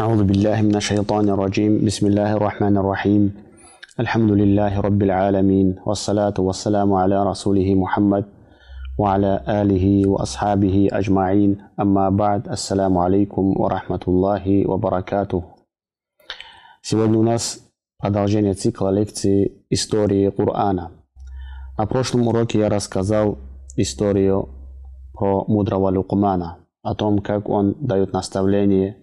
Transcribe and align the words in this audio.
أعوذ 0.00 0.24
بالله 0.24 0.62
من 0.62 0.76
الشيطان 0.76 1.28
الرجيم 1.28 1.80
بسم 1.88 2.06
الله 2.06 2.36
الرحمن 2.36 2.76
الرحيم 2.76 3.22
الحمد 4.00 4.30
لله 4.30 4.80
رب 4.80 5.02
العالمين 5.02 5.80
والصلاة 5.86 6.36
والسلام 6.38 6.92
على 6.92 7.16
رسوله 7.24 7.74
محمد 7.74 8.24
وعلى 8.98 9.32
آله 9.48 10.08
وأصحابه 10.08 10.88
أجمعين 10.92 11.50
أما 11.80 12.10
بعد 12.10 12.48
السلام 12.48 12.98
عليكم 12.98 13.44
ورحمة 13.56 14.02
الله 14.08 14.68
وبركاته 14.68 15.42
Сегодня 16.82 17.18
у 17.18 17.22
нас 17.22 17.64
продолжение 17.96 18.52
цикла 18.52 18.90
лекций 18.92 19.64
истории 19.70 20.28
Корана. 20.28 20.90
На 21.78 21.86
прошлом 21.86 22.28
уроке 22.28 22.58
я 22.58 22.68
рассказал 22.68 23.38
историю 23.76 24.50
про 25.14 25.46
мудрого 25.48 25.88
Лукмана, 25.88 26.58
о 26.82 26.94
том, 26.94 27.20
как 27.20 27.48
он 27.48 27.76
дает 27.80 28.12
наставление, 28.12 28.99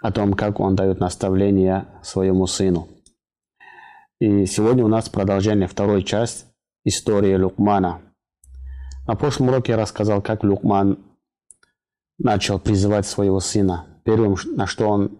о 0.00 0.12
том, 0.12 0.34
как 0.34 0.60
он 0.60 0.76
дает 0.76 1.00
наставление 1.00 1.86
своему 2.02 2.46
сыну. 2.46 2.88
И 4.20 4.46
сегодня 4.46 4.84
у 4.84 4.88
нас 4.88 5.08
продолжение 5.08 5.68
второй 5.68 6.02
часть 6.02 6.46
истории 6.84 7.34
Лукмана. 7.36 8.00
На 9.06 9.14
прошлом 9.14 9.48
уроке 9.48 9.72
я 9.72 9.78
рассказал, 9.78 10.20
как 10.20 10.44
Лукман 10.44 10.98
начал 12.18 12.58
призывать 12.58 13.06
своего 13.06 13.40
сына. 13.40 13.86
Первым, 14.04 14.36
на 14.56 14.66
что 14.66 14.88
он, 14.88 15.18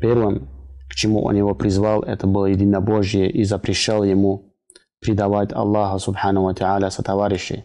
первым, 0.00 0.48
к 0.88 0.94
чему 0.94 1.22
он 1.24 1.36
его 1.36 1.54
призвал, 1.54 2.02
это 2.02 2.26
было 2.26 2.46
единобожие 2.46 3.30
и 3.30 3.44
запрещал 3.44 4.04
ему 4.04 4.54
предавать 5.00 5.52
Аллаха 5.52 5.98
Субхану 5.98 6.42
Ва 6.44 6.52
Та'аля 6.52 6.90
сотоварищей. 6.90 7.64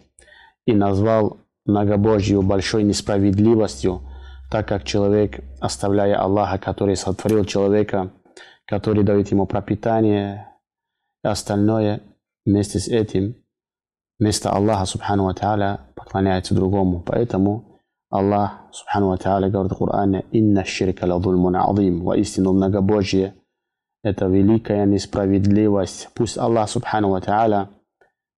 И 0.66 0.74
назвал 0.74 1.38
многобожью 1.66 2.42
большой 2.42 2.84
несправедливостью, 2.84 4.02
так 4.50 4.68
как 4.68 4.84
человек, 4.84 5.44
оставляя 5.60 6.18
Аллаха, 6.22 6.58
который 6.58 6.96
сотворил 6.96 7.46
человека, 7.46 8.12
который 8.66 9.04
дает 9.04 9.32
ему 9.32 9.46
пропитание 9.46 10.48
и 11.24 11.28
остальное, 11.28 12.02
вместе 12.46 12.80
с 12.80 12.88
этим, 12.88 13.36
вместо 14.20 14.52
Аллаха 14.52 14.86
Субхану 14.86 15.26
Ва 15.26 15.80
поклоняется 15.96 16.54
другому. 16.56 17.02
Поэтому 17.02 17.82
Аллах 18.10 18.62
Субхану 18.72 19.10
Ва 19.10 19.50
говорит 19.50 19.72
в 19.72 19.78
Коране 19.78 20.26
«Инна 20.32 20.64
ширка 20.64 21.06
ладульмун 21.06 21.56
азим» 21.56 22.04
Воистину 22.04 22.54
многобожие– 22.54 23.36
это 24.04 24.28
великая 24.28 24.86
несправедливость. 24.86 26.10
Пусть 26.14 26.38
Аллах 26.38 26.70
Субхану 26.70 27.10
Ва 27.10 27.70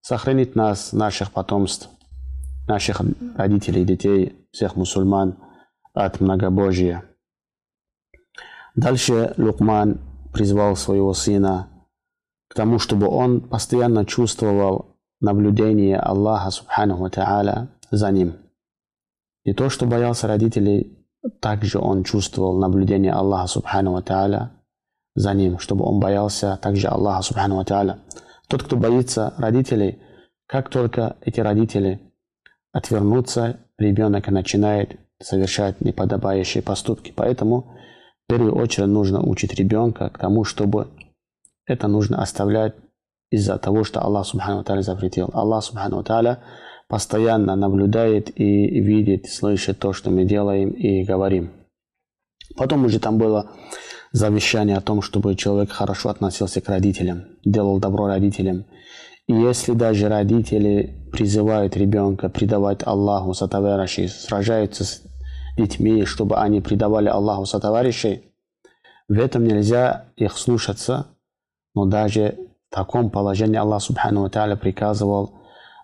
сохранит 0.02 0.56
нас, 0.56 0.94
наших 0.94 1.32
потомств, 1.34 1.90
наших 2.68 3.02
родителей, 3.36 3.84
детей, 3.84 4.48
всех 4.52 4.78
мусульман 4.78 5.38
от 6.06 6.20
многобожия. 6.20 7.04
Дальше 8.76 9.34
Лукман 9.38 10.00
призвал 10.34 10.76
своего 10.76 11.14
сына 11.14 11.68
к 12.48 12.54
тому, 12.54 12.80
чтобы 12.80 13.08
он 13.08 13.42
постоянно 13.42 14.06
чувствовал 14.06 14.98
наблюдение 15.20 15.98
Аллаха 15.98 16.52
Субхану 16.52 17.08
Та'аля 17.08 17.70
за 17.90 18.12
ним. 18.12 18.36
Не 19.46 19.54
то, 19.54 19.70
что 19.70 19.86
боялся 19.86 20.28
родителей, 20.28 21.06
также 21.42 21.80
он 21.80 22.04
чувствовал 22.04 22.60
наблюдение 22.60 23.14
Аллаха 23.14 23.48
Субхану 23.48 23.98
Та'аля 24.00 24.50
за 25.16 25.34
ним, 25.34 25.58
чтобы 25.58 25.86
он 25.86 26.00
боялся 26.00 26.60
также 26.62 26.88
Аллаха 26.88 27.24
Субхану 27.24 27.60
Та'аля. 27.64 28.00
Тот, 28.48 28.64
кто 28.64 28.78
боится 28.78 29.34
родителей, 29.38 30.00
как 30.46 30.70
только 30.70 31.18
эти 31.22 31.40
родители 31.40 32.00
отвернутся, 32.72 33.60
ребенок 33.78 34.28
начинает 34.28 35.00
совершать 35.22 35.82
неподобающие 35.82 36.64
поступки. 36.64 37.14
Поэтому 37.16 37.74
в 38.26 38.30
первую 38.30 38.56
очередь 38.56 38.88
нужно 38.88 39.22
учить 39.22 39.54
ребенка 39.54 40.10
к 40.10 40.18
тому, 40.18 40.44
чтобы 40.44 40.88
это 41.66 41.88
нужно 41.88 42.22
оставлять 42.22 42.76
из-за 43.30 43.58
того, 43.58 43.84
что 43.84 44.02
Аллах 44.02 44.26
Субхану 44.26 44.64
Тааля 44.64 44.82
запретил. 44.82 45.30
Аллах 45.34 45.64
Субхану 45.64 46.04
Тааля 46.04 46.40
постоянно 46.88 47.56
наблюдает 47.56 48.30
и 48.40 48.80
видит, 48.80 49.30
слышит 49.30 49.80
то, 49.80 49.94
что 49.94 50.10
мы 50.10 50.24
делаем 50.24 50.70
и 50.70 51.04
говорим. 51.04 51.52
Потом 52.56 52.86
уже 52.86 53.00
там 53.00 53.18
было 53.18 53.52
завещание 54.12 54.78
о 54.78 54.82
том, 54.82 55.02
чтобы 55.02 55.36
человек 55.36 55.72
хорошо 55.72 56.10
относился 56.10 56.62
к 56.62 56.70
родителям, 56.70 57.26
делал 57.44 57.80
добро 57.80 58.08
родителям. 58.08 58.66
И 59.28 59.34
если 59.34 59.74
даже 59.74 60.08
родители 60.08 61.10
призывают 61.12 61.76
ребенка 61.76 62.30
предавать 62.30 62.88
Аллаху 62.88 63.34
сотоварищей, 63.34 64.08
сражаются 64.08 64.86
с 64.86 65.04
детьми, 65.57 66.05
чтобы 66.05 66.37
они 66.37 66.61
предавали 66.61 67.09
Аллаху 67.09 67.45
сотоварищей, 67.45 68.33
в 69.09 69.19
этом 69.19 69.45
нельзя 69.45 70.07
их 70.17 70.37
слушаться, 70.37 71.07
но 71.75 71.87
даже 71.87 72.39
в 72.71 72.75
таком 72.75 73.11
положении 73.11 73.57
Аллах 73.57 73.83
Субхану 73.83 74.23
Ва 74.23 74.31
Тааля 74.31 74.57
приказывал 74.57 75.35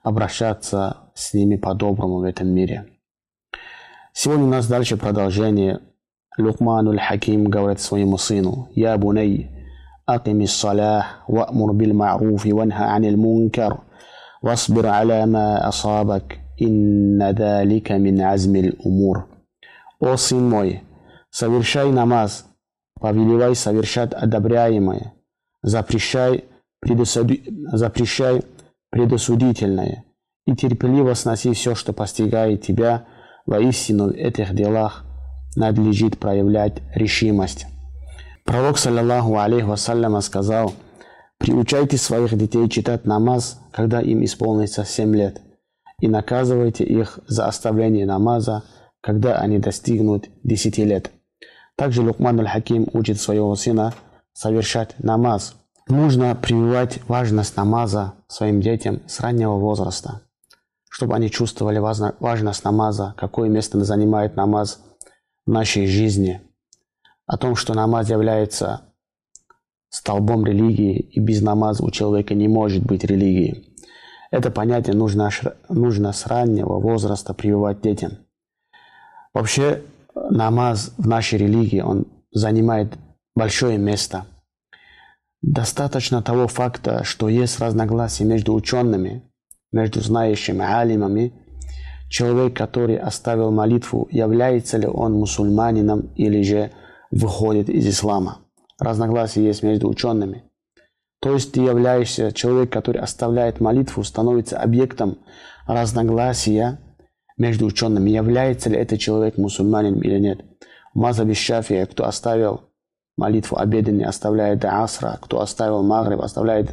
обращаться 0.03 0.97
с 1.15 1.34
ними 1.34 1.56
по-доброму 1.56 2.19
в 2.19 2.22
этом 2.22 2.49
мире. 2.49 2.87
Сегодня 4.12 4.44
у 4.44 4.49
нас 4.49 4.66
дальше 4.66 4.97
продолжение. 4.97 5.81
Лукмануль 6.38 7.00
Хаким 7.00 7.44
говорит 7.44 7.81
своему 7.81 8.16
сыну, 8.16 8.69
«Я 8.75 8.97
буней, 8.97 9.50
أقم 10.09 10.41
الصلاة 10.41 11.04
وأمر 11.28 11.72
بالمعروف 11.72 12.47
وانهى 12.47 12.84
عن 12.84 13.04
المنكر 13.04 13.78
واصبر 14.43 14.87
على 14.87 15.26
ما 15.26 15.69
أصابك 15.69 16.41
إن 16.62 17.22
ذلك 17.22 17.93
من 17.93 18.21
عزم 18.21 18.56
الأمور 18.56 19.25
О 20.03 20.18
сын 20.18 20.50
мой, 20.50 20.84
совершай 21.30 21.90
намаз, 21.90 22.46
повелевай 23.00 23.56
совершать 23.56 24.12
одобряемое, 24.14 25.14
запрещай, 25.62 26.44
предосуди... 26.81 27.46
запрещай 27.72 28.44
предосудительное 28.90 30.03
и 30.46 30.58
терпеливо 30.58 31.13
сноси 31.13 31.53
все, 31.53 31.74
что 31.74 31.94
постигает 31.94 32.63
тебя, 32.63 33.06
воистину 33.46 34.09
в 34.09 34.12
этих 34.12 34.53
делах 34.53 35.06
надлежит 35.56 36.19
проявлять 36.19 36.81
решимость. 36.94 37.68
Пророк, 38.44 38.78
саллиллаху 38.78 39.38
алейхи 39.38 39.63
вассаляма, 39.63 40.19
сказал, 40.19 40.74
«Приучайте 41.38 41.96
своих 41.96 42.38
детей 42.38 42.68
читать 42.68 43.06
намаз, 43.06 43.58
когда 43.72 44.02
им 44.02 44.22
исполнится 44.25 44.84
семь 44.84 45.16
лет, 45.16 45.40
и 46.02 46.09
наказывайте 46.09 46.84
их 46.84 47.19
за 47.25 47.46
оставление 47.46 48.06
намаза, 48.06 48.63
когда 49.03 49.36
они 49.38 49.59
достигнут 49.59 50.30
десяти 50.44 50.84
лет». 50.84 51.12
Также 51.75 52.02
Лукман 52.02 52.40
аль-Хаким 52.40 52.88
учит 52.94 53.19
своего 53.19 53.56
сына 53.56 53.94
совершать 54.34 54.96
намаз. 54.97 55.56
Нужно 55.88 56.34
прививать 56.34 57.00
важность 57.08 57.58
намаза 57.58 58.13
своим 58.28 58.62
детям 58.62 59.02
с 59.06 59.19
раннего 59.19 59.58
возраста, 59.58 60.22
чтобы 60.90 61.16
они 61.16 61.30
чувствовали 61.30 61.78
важность 61.78 62.63
намаза, 62.63 63.13
какое 63.18 63.50
место 63.50 63.84
занимает 63.84 64.36
намаз 64.36 64.80
в 65.46 65.52
нашей 65.52 65.86
жизни– 65.86 66.42
о 67.25 67.38
том, 67.38 67.56
что 67.56 67.74
намаз 67.74 68.09
является 68.09 68.81
столбом 69.90 70.46
религии, 70.46 71.00
и 71.00 71.19
без 71.19 71.42
намаза 71.42 71.84
у 71.84 71.92
человека 71.92 72.34
не 72.34 72.47
может 72.47 72.84
быть 72.84 73.03
религии. 73.03 73.75
Это 74.31 74.50
понятие 74.50 74.96
нужно, 74.96 75.30
нужно 75.69 76.12
с 76.12 76.25
раннего 76.25 76.80
возраста 76.80 77.34
прививать 77.34 77.81
детям. 77.81 78.18
Вообще, 79.33 79.81
намаз 80.16 80.94
в 80.97 81.07
нашей 81.07 81.39
религии, 81.39 81.81
он 81.81 82.05
занимает 82.31 82.94
большое 83.35 83.77
место. 83.77 84.25
Достаточно 85.41 86.21
того 86.21 86.47
факта, 86.47 87.03
что 87.03 87.27
есть 87.27 87.59
разногласия 87.59 88.25
между 88.25 88.53
учеными, 88.53 89.23
между 89.71 90.01
знающими 90.01 90.63
алимами, 90.63 91.33
человек, 92.09 92.55
который 92.55 92.97
оставил 92.97 93.51
молитву, 93.51 94.07
является 94.11 94.77
ли 94.77 94.88
он 94.88 95.13
мусульманином 95.13 96.11
или 96.15 96.44
же 96.44 96.71
выходит 97.11 97.69
из 97.69 97.88
ислама. 97.88 98.39
Разногласия 98.79 99.44
есть 99.44 99.63
между 99.63 99.89
учеными. 99.89 100.44
То 101.19 101.33
есть 101.33 101.53
ты 101.53 101.62
являешься 101.62 102.31
человек, 102.31 102.71
который 102.71 103.01
оставляет 103.01 103.59
молитву, 103.59 104.03
становится 104.03 104.59
объектом 104.59 105.18
разногласия 105.65 106.79
между 107.38 107.65
учеными. 107.65 108.09
Является 108.09 108.69
ли 108.69 108.77
этот 108.77 109.00
человек 109.00 109.38
мусульманином 109.38 110.01
или 110.01 110.19
нет. 110.19 110.45
В 110.94 111.00
Мазаби 111.00 111.33
Шафия, 111.33 111.85
кто 111.85 112.06
оставил 112.06 112.62
молитву 113.18 113.57
обеденный, 113.57 114.06
оставляет 114.06 114.59
до 114.59 114.83
асра, 114.83 115.19
кто 115.21 115.41
оставил 115.41 115.83
магриб, 115.83 116.21
оставляет 116.21 116.71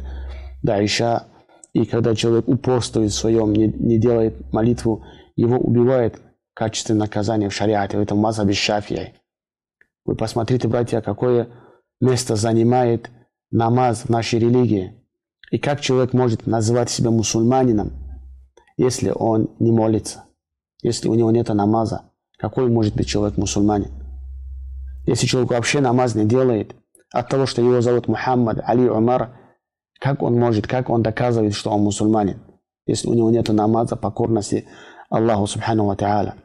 до 0.63 0.83
иша. 0.83 1.27
И 1.73 1.85
когда 1.85 2.15
человек 2.15 2.47
упорствует 2.47 3.11
в 3.11 3.15
своем, 3.15 3.53
не, 3.53 3.67
не 3.67 3.97
делает 3.97 4.51
молитву, 4.51 5.05
его 5.35 5.57
убивает 5.57 6.17
в 6.17 6.53
качестве 6.53 6.95
наказания 6.95 7.49
в 7.49 7.53
шариате, 7.53 7.97
в 7.97 8.01
этом 8.01 8.17
Мазаби 8.17 8.53
Шафии. 8.53 9.13
Вы 10.05 10.15
посмотрите, 10.15 10.67
братья, 10.67 11.01
какое 11.01 11.49
место 11.99 12.35
занимает 12.35 13.09
намаз 13.51 14.03
в 14.03 14.09
нашей 14.09 14.39
религии. 14.39 14.97
И 15.51 15.57
как 15.57 15.81
человек 15.81 16.13
может 16.13 16.47
называть 16.47 16.89
себя 16.89 17.11
мусульманином, 17.11 17.91
если 18.77 19.11
он 19.13 19.51
не 19.59 19.71
молится, 19.71 20.23
если 20.81 21.09
у 21.09 21.15
него 21.15 21.31
нет 21.31 21.49
намаза. 21.49 22.03
Какой 22.37 22.69
может 22.69 22.95
быть 22.95 23.07
человек 23.07 23.37
мусульманин? 23.37 23.91
Если 25.05 25.27
человек 25.27 25.51
вообще 25.51 25.79
намаз 25.79 26.15
не 26.15 26.25
делает, 26.25 26.75
от 27.11 27.27
того, 27.27 27.45
что 27.45 27.61
его 27.61 27.81
зовут 27.81 28.07
Мухаммад, 28.07 28.61
Али, 28.65 28.89
Умар, 28.89 29.35
как 29.99 30.23
он 30.23 30.35
может, 30.39 30.67
как 30.67 30.89
он 30.89 31.03
доказывает, 31.03 31.53
что 31.53 31.71
он 31.71 31.81
мусульманин, 31.81 32.41
если 32.85 33.07
у 33.07 33.13
него 33.13 33.29
нет 33.29 33.49
намаза, 33.49 33.95
покорности 33.95 34.65
Аллаху 35.09 35.45
Субхану 35.45 35.85
Ва. 35.85 36.35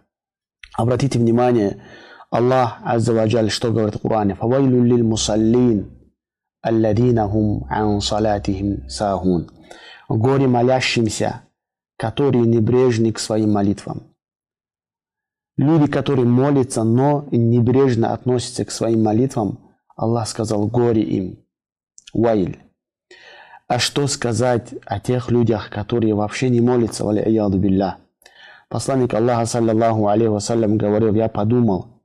Обратите 0.77 1.19
внимание, 1.19 1.83
Аллах 2.31 2.79
Азза 2.85 3.15
Ваджаль, 3.15 3.51
что 3.51 3.71
говорит 3.71 3.95
в 3.95 4.01
Коране? 4.01 4.35
«Фавайлю 4.35 4.83
лил 4.83 5.07
мусаллин, 5.07 6.13
алладина 6.61 7.29
хум 7.29 7.67
ан 7.71 8.01
салатихим 8.01 8.89
сахун». 8.89 9.49
Горе 10.09 10.47
молящимся, 10.47 11.43
которые 11.97 12.47
небрежны 12.47 13.13
к 13.13 13.19
своим 13.19 13.53
молитвам. 13.53 14.16
Люди, 15.57 15.91
которые 15.91 16.27
молятся, 16.27 16.85
но 16.85 17.27
небрежно 17.31 18.13
относятся 18.13 18.65
к 18.65 18.71
своим 18.71 19.03
молитвам, 19.03 19.59
Аллах 19.97 20.29
сказал, 20.29 20.67
горе 20.67 21.03
им. 21.03 21.39
Вайль. 22.13 22.59
А 23.67 23.79
что 23.79 24.07
сказать 24.07 24.75
о 24.85 25.01
тех 25.01 25.31
людях, 25.31 25.71
которые 25.71 26.15
вообще 26.15 26.51
не 26.51 26.61
молятся, 26.61 27.05
валя 27.05 27.49
билля? 27.49 27.97
Посланник 28.69 29.15
Аллаха, 29.15 29.47
саллаллаху 29.47 30.09
алейхи 30.09 30.77
говорил, 30.77 31.15
я 31.15 31.29
подумал, 31.29 32.03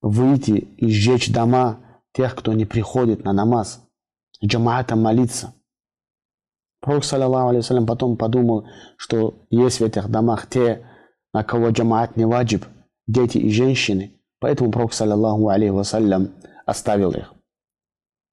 выйти 0.00 0.52
и 0.52 0.90
сжечь 0.90 1.32
дома 1.32 1.80
тех, 2.12 2.34
кто 2.36 2.52
не 2.52 2.66
приходит 2.66 3.24
на 3.24 3.32
намаз, 3.32 3.82
джамаатом 4.44 5.02
молиться. 5.02 5.54
Пророк, 6.80 7.04
саллаллаху 7.04 7.48
алейхи 7.48 7.84
потом 7.84 8.16
подумал, 8.16 8.66
что 8.96 9.34
есть 9.50 9.80
в 9.80 9.84
этих 9.84 10.08
домах 10.08 10.48
те, 10.48 10.86
на 11.32 11.44
кого 11.44 11.70
джамаат 11.70 12.16
не 12.16 12.24
ваджиб, 12.24 12.64
дети 13.06 13.38
и 13.38 13.50
женщины. 13.50 14.20
Поэтому 14.38 14.70
Пророк, 14.70 14.92
саллаллаху 14.94 15.48
алейхи 15.48 15.70
вассалям, 15.70 16.30
оставил 16.66 17.12
их. 17.12 17.32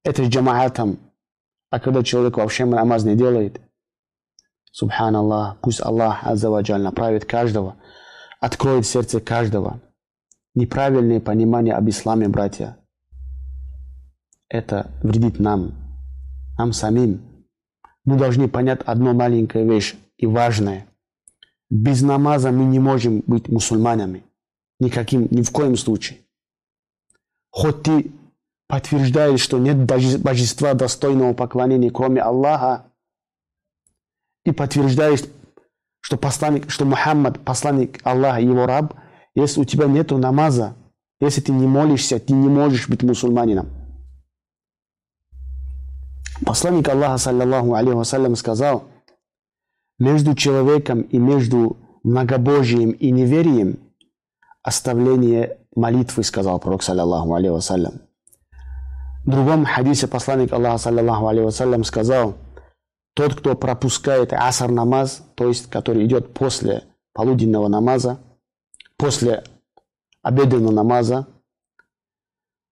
Это 0.04 0.24
с 0.24 0.28
джамаатом. 0.28 0.98
А 1.70 1.80
когда 1.80 2.02
человек 2.02 2.38
вообще 2.38 2.64
намаз 2.64 3.04
не 3.04 3.14
делает, 3.14 3.60
Субханаллах, 4.78 5.58
пусть 5.60 5.80
Аллах 5.80 6.24
Аззаваджаль 6.24 6.80
направит 6.80 7.24
каждого, 7.24 7.76
откроет 8.40 8.86
сердце 8.86 9.20
каждого. 9.20 9.80
Неправильное 10.54 11.20
понимание 11.20 11.74
об 11.74 11.88
исламе, 11.88 12.28
братья, 12.28 12.78
это 14.48 14.90
вредит 15.02 15.38
нам, 15.38 15.74
нам 16.56 16.72
самим. 16.72 17.46
Мы 18.04 18.18
должны 18.18 18.48
понять 18.48 18.80
одну 18.86 19.12
маленькую 19.14 19.68
вещь 19.70 19.94
и 20.16 20.26
важное. 20.26 20.86
Без 21.70 22.02
намаза 22.02 22.50
мы 22.50 22.64
не 22.64 22.78
можем 22.78 23.22
быть 23.26 23.48
мусульманами. 23.48 24.24
Никаким, 24.80 25.28
ни 25.30 25.42
в 25.42 25.50
коем 25.50 25.76
случае. 25.76 26.20
Хоть 27.50 27.82
ты 27.82 28.12
подтверждаешь, 28.68 29.40
что 29.40 29.58
нет 29.58 29.76
божества 29.76 30.74
достойного 30.74 31.34
поклонения, 31.34 31.90
кроме 31.90 32.20
Аллаха, 32.20 32.86
и 34.44 34.52
подтверждаешь, 34.52 35.24
что, 36.00 36.16
посланник, 36.16 36.70
что 36.70 36.84
Мухаммад, 36.84 37.40
посланник 37.40 38.00
Аллаха, 38.04 38.40
его 38.40 38.66
раб, 38.66 38.94
если 39.34 39.60
у 39.60 39.64
тебя 39.64 39.86
нет 39.86 40.10
намаза, 40.10 40.74
если 41.20 41.40
ты 41.40 41.52
не 41.52 41.66
молишься, 41.66 42.18
ты 42.20 42.32
не 42.32 42.48
можешь 42.48 42.88
быть 42.88 43.02
мусульманином. 43.02 43.68
Посланник 46.46 46.88
Аллаха, 46.88 47.18
саллаллаху 47.18 47.74
алейхи 47.74 47.96
вассалям, 47.96 48.36
сказал, 48.36 48.84
между 49.98 50.34
человеком 50.34 51.02
и 51.02 51.18
между 51.18 51.76
многобожием 52.02 52.90
и 52.90 53.10
неверием 53.10 53.78
оставление 54.62 55.58
молитвы, 55.74 56.22
сказал 56.22 56.60
пророк, 56.60 56.82
саллаллаху 56.82 57.34
алейхи 57.34 57.52
вассалям. 57.52 58.00
В 59.24 59.30
другом 59.30 59.64
хадисе 59.64 60.06
посланник 60.06 60.52
Аллаха, 60.52 60.78
саллаллаху 60.78 61.26
алейхи 61.26 61.46
вассалям, 61.46 61.84
сказал, 61.84 62.36
тот, 63.14 63.34
кто 63.34 63.56
пропускает 63.56 64.32
асар 64.32 64.70
намаз, 64.70 65.24
то 65.34 65.48
есть 65.48 65.68
который 65.68 66.04
идет 66.06 66.32
после 66.34 66.84
полуденного 67.12 67.68
намаза, 67.68 68.20
после 68.96 69.42
обеденного 70.22 70.72
намаза, 70.72 71.26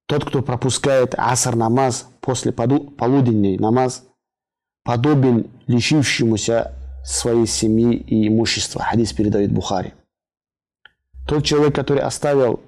тот, 0.07 0.25
кто 0.25 0.43
пропускает 0.43 1.15
асар 1.17 1.57
намаз 1.57 2.09
после 2.21 2.53
полуденный 2.53 3.59
намаз, 3.59 4.05
подобен 4.85 5.51
лишившемуся 5.67 6.73
своей 7.07 7.47
семьи 7.47 7.97
и 7.97 8.27
имущества. 8.27 8.83
Хадис 8.83 9.13
передает 9.13 9.53
Бухари. 9.53 9.95
Тот 11.27 11.45
человек, 11.45 11.75
который 11.75 12.03
оставил 12.03 12.61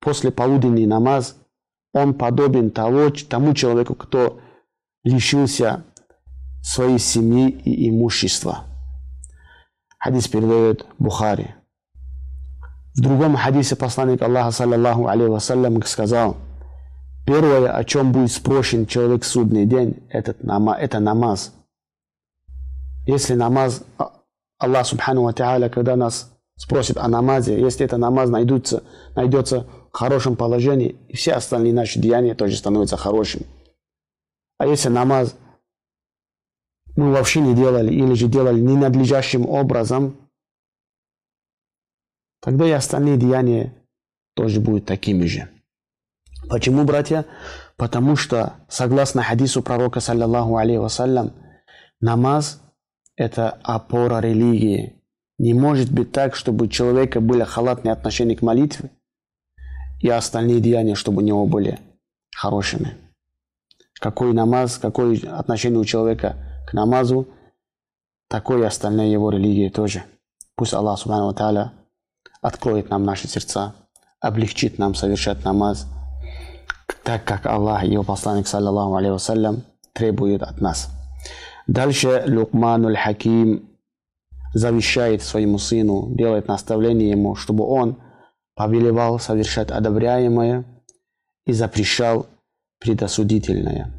после 0.00 0.30
полуденный 0.30 0.86
намаз, 0.86 1.36
он 1.92 2.14
подобен 2.14 2.70
того, 2.70 3.10
тому 3.10 3.54
человеку, 3.54 3.94
кто 3.94 4.40
лишился 5.04 5.84
своей 6.62 6.98
семьи 6.98 7.50
и 7.50 7.90
имущества. 7.90 8.64
Хадис 9.98 10.26
передает 10.28 10.86
Бухари. 10.98 11.54
В 12.94 13.02
другом 13.02 13.36
хадисе 13.36 13.76
посланник 13.76 14.22
Аллаха, 14.22 14.52
саллаллаху 14.52 15.06
алейхи 15.06 15.28
вассалям, 15.28 15.82
сказал, 15.82 16.38
первое, 17.26 17.70
о 17.70 17.84
чем 17.84 18.12
будет 18.12 18.32
спросен 18.32 18.86
человек 18.86 19.22
в 19.22 19.26
судный 19.26 19.66
день, 19.66 20.02
это, 20.08 20.34
это 20.78 20.98
намаз. 21.00 21.52
Если 23.06 23.34
намаз, 23.34 23.84
а, 23.98 24.12
Аллах 24.58 24.86
Субхану 24.86 25.22
Ва 25.22 25.30
Та'аля, 25.32 25.70
когда 25.70 25.94
нас 25.96 26.32
спросит 26.56 26.96
о 26.96 27.08
намазе, 27.08 27.58
если 27.58 27.86
это 27.86 27.96
намаз 27.96 28.28
найдется, 28.30 28.82
найдется 29.14 29.66
в 29.92 29.96
хорошем 29.96 30.36
положении, 30.36 30.96
и 31.08 31.16
все 31.16 31.34
остальные 31.34 31.72
наши 31.72 32.00
деяния 32.00 32.34
тоже 32.34 32.56
становятся 32.56 32.96
хорошими. 32.96 33.46
А 34.58 34.66
если 34.66 34.88
намаз 34.88 35.36
мы 36.96 37.12
вообще 37.12 37.40
не 37.40 37.54
делали, 37.54 37.92
или 37.92 38.14
же 38.14 38.26
делали 38.26 38.58
ненадлежащим 38.58 39.46
образом, 39.48 40.16
тогда 42.40 42.66
и 42.66 42.70
остальные 42.70 43.18
деяния 43.18 43.74
тоже 44.34 44.60
будут 44.60 44.86
такими 44.86 45.26
же. 45.26 45.48
Почему, 46.48 46.84
братья? 46.84 47.26
Потому 47.76 48.16
что, 48.16 48.54
согласно 48.68 49.22
хадису 49.22 49.62
пророка, 49.62 50.00
саллаллаху 50.00 50.56
алейхи 50.56 50.78
вассалям, 50.78 51.34
намаз– 52.00 52.62
это 53.16 53.58
опора 53.62 54.20
религии. 54.20 54.94
Не 55.38 55.54
может 55.54 55.90
быть 55.90 56.12
так, 56.12 56.34
чтобы 56.34 56.66
у 56.66 56.68
человека 56.68 57.20
были 57.20 57.42
халатные 57.42 57.92
отношения 57.92 58.36
к 58.36 58.42
молитве, 58.42 58.90
и 60.00 60.08
остальные 60.08 60.60
деяния, 60.60 60.94
чтобы 60.94 61.22
у 61.22 61.24
него 61.24 61.46
были 61.46 61.78
хорошими. 62.34 62.96
Какой 63.94 64.32
намаз, 64.32 64.78
какое 64.78 65.18
отношение 65.36 65.80
у 65.80 65.84
человека 65.84 66.36
к 66.68 66.74
намазу, 66.74 67.28
такой 68.28 68.60
и 68.60 68.64
остальные 68.64 69.12
его 69.12 69.30
религии 69.30 69.68
тоже. 69.68 70.04
Пусть 70.54 70.74
Аллах 70.74 70.98
Субхану 70.98 71.32
Тааля 71.32 71.72
откроет 72.40 72.90
нам 72.90 73.04
наши 73.04 73.28
сердца, 73.28 73.74
облегчит 74.20 74.78
нам 74.78 74.94
совершать 74.94 75.44
намаз, 75.44 75.86
так 77.04 77.24
как 77.24 77.46
Аллах 77.46 77.84
и 77.84 77.90
его 77.92 78.02
посланник, 78.02 78.46
саллаллаху 78.46 78.96
алейхи 78.96 79.12
вассалям, 79.12 79.62
требует 79.92 80.42
от 80.42 80.60
нас. 80.60 80.95
Дальше 81.66 82.24
Лукмануль 82.26 82.96
Хаким 82.96 83.68
завещает 84.54 85.22
своему 85.22 85.58
сыну, 85.58 86.14
делает 86.14 86.48
наставление 86.48 87.10
ему, 87.10 87.34
чтобы 87.34 87.64
он 87.64 87.98
повелевал 88.54 89.18
совершать 89.18 89.70
одобряемое 89.70 90.64
и 91.44 91.52
запрещал 91.52 92.26
предосудительное. 92.80 93.92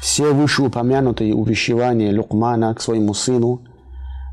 Все 0.00 0.34
вышеупомянутые 0.34 1.34
увещевания 1.34 2.14
Лукмана 2.14 2.74
к 2.74 2.80
своему 2.80 3.14
сыну 3.14 3.64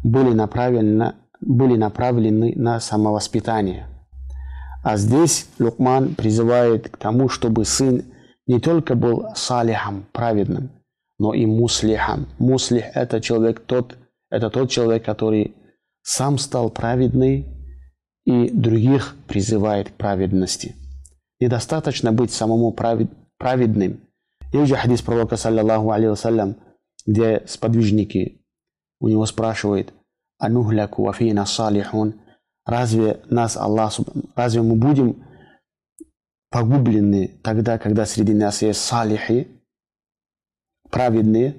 были 0.04 0.34
направлены, 0.34 1.14
были 1.40 1.78
направлены 1.78 2.54
на 2.56 2.80
самовоспитание. 2.80 3.88
А 4.84 4.98
здесь 4.98 5.48
Лукман 5.60 6.16
призывает 6.16 6.90
к 6.90 6.98
тому, 6.98 7.30
чтобы 7.30 7.64
сын 7.64 8.04
не 8.46 8.60
только 8.60 8.96
был 8.96 9.28
салихом, 9.36 10.06
праведным, 10.12 10.72
но 11.24 11.34
и 11.34 11.46
муслихом. 11.46 12.28
Муслих– 12.38 12.84
это 12.96 13.22
человек 13.22 13.62
тот, 13.66 13.98
это 14.30 14.50
тот 14.50 14.70
человек, 14.70 15.06
который 15.06 15.56
сам 16.02 16.38
стал 16.38 16.70
праведный 16.70 17.48
и 18.26 18.50
других 18.50 19.16
призывает 19.28 19.90
к 19.90 19.94
праведности. 19.94 20.76
Недостаточно 21.40 22.12
быть 22.12 22.32
самому 22.32 22.76
праведным– 23.38 24.02
есть 24.54 24.68
же 24.68 24.76
хадис 24.76 25.02
пророка, 25.02 25.36
саллаллаху 25.36 25.92
алейhi 25.92 26.10
вассалям, 26.10 26.58
где 27.08 27.42
сподвижники 27.48 28.46
у 29.00 29.08
него 29.08 29.26
спрашивают, 29.26 29.94
анухляку 30.38 31.04
вафина 31.04 31.46
салихун, 31.46 32.22
разве 32.66 33.22
нас 33.30 33.58
Аллах, 33.58 33.94
разве 34.36 34.62
мы 34.62 34.76
будем 34.76 35.26
погублены 36.52 37.40
тогда, 37.44 37.80
когда 37.80 38.06
среди 38.06 38.34
нас 38.34 38.62
есть 38.62 38.82
салихи, 38.82 39.48
праведные? 40.94 41.56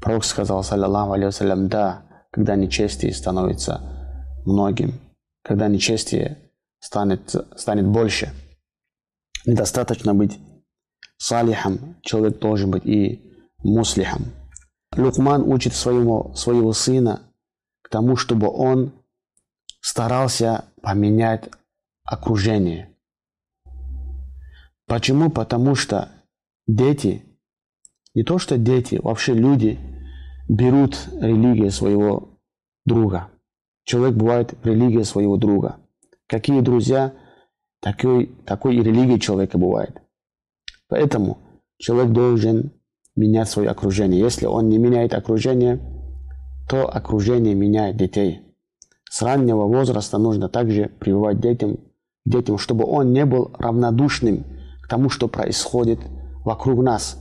Пророк 0.00 0.24
сказал, 0.24 0.64
саллаллаху 0.64 1.12
алейhi 1.12 1.26
вассалям, 1.26 1.68
да, 1.68 2.02
когда 2.32 2.56
нечестие 2.56 3.12
становится 3.12 4.40
многим, 4.46 4.98
когда 5.44 5.68
нечестие 5.68 6.50
станет, 6.80 7.34
станет 7.56 7.86
больше. 7.86 8.32
недостаточно 9.44 10.14
быть 10.14 10.38
салихом, 11.18 11.96
человек 12.02 12.38
должен 12.38 12.70
быть 12.70 12.86
и 12.86 13.30
муслихом. 13.58 14.32
Лукман 14.96 15.42
учит 15.42 15.74
своего, 15.74 16.34
своего 16.34 16.72
сына 16.72 17.20
к 17.82 17.90
тому, 17.90 18.16
чтобы 18.16 18.48
он 18.48 18.92
старался 19.80 20.64
поменять 20.82 21.50
окружение. 22.04 22.96
Почему? 24.86 25.30
Потому 25.30 25.74
что 25.74 26.08
дети, 26.66 27.29
не 28.14 28.24
то 28.24 28.38
что 28.38 28.58
дети, 28.58 29.00
вообще 29.02 29.34
люди 29.34 29.78
берут 30.48 30.98
религию 31.20 31.70
своего 31.70 32.38
друга. 32.84 33.28
Человек 33.84 34.16
бывает 34.16 34.54
религия 34.64 35.04
своего 35.04 35.36
друга. 35.36 35.76
Какие 36.26 36.60
друзья, 36.60 37.14
такой, 37.80 38.26
такой 38.46 38.76
и 38.76 38.82
религия 38.82 39.18
человека 39.18 39.58
бывает. 39.58 40.00
Поэтому 40.88 41.38
человек 41.78 42.12
должен 42.12 42.72
менять 43.16 43.48
свое 43.48 43.68
окружение. 43.70 44.20
Если 44.20 44.46
он 44.46 44.68
не 44.68 44.78
меняет 44.78 45.14
окружение, 45.14 45.80
то 46.68 46.88
окружение 46.88 47.54
меняет 47.54 47.96
детей. 47.96 48.42
С 49.08 49.22
раннего 49.22 49.64
возраста 49.66 50.18
нужно 50.18 50.48
также 50.48 50.88
прививать 51.00 51.40
детям, 51.40 51.78
детям, 52.24 52.58
чтобы 52.58 52.84
он 52.86 53.12
не 53.12 53.24
был 53.24 53.50
равнодушным 53.58 54.44
к 54.82 54.88
тому, 54.88 55.10
что 55.10 55.26
происходит 55.26 55.98
вокруг 56.44 56.82
нас. 56.82 57.20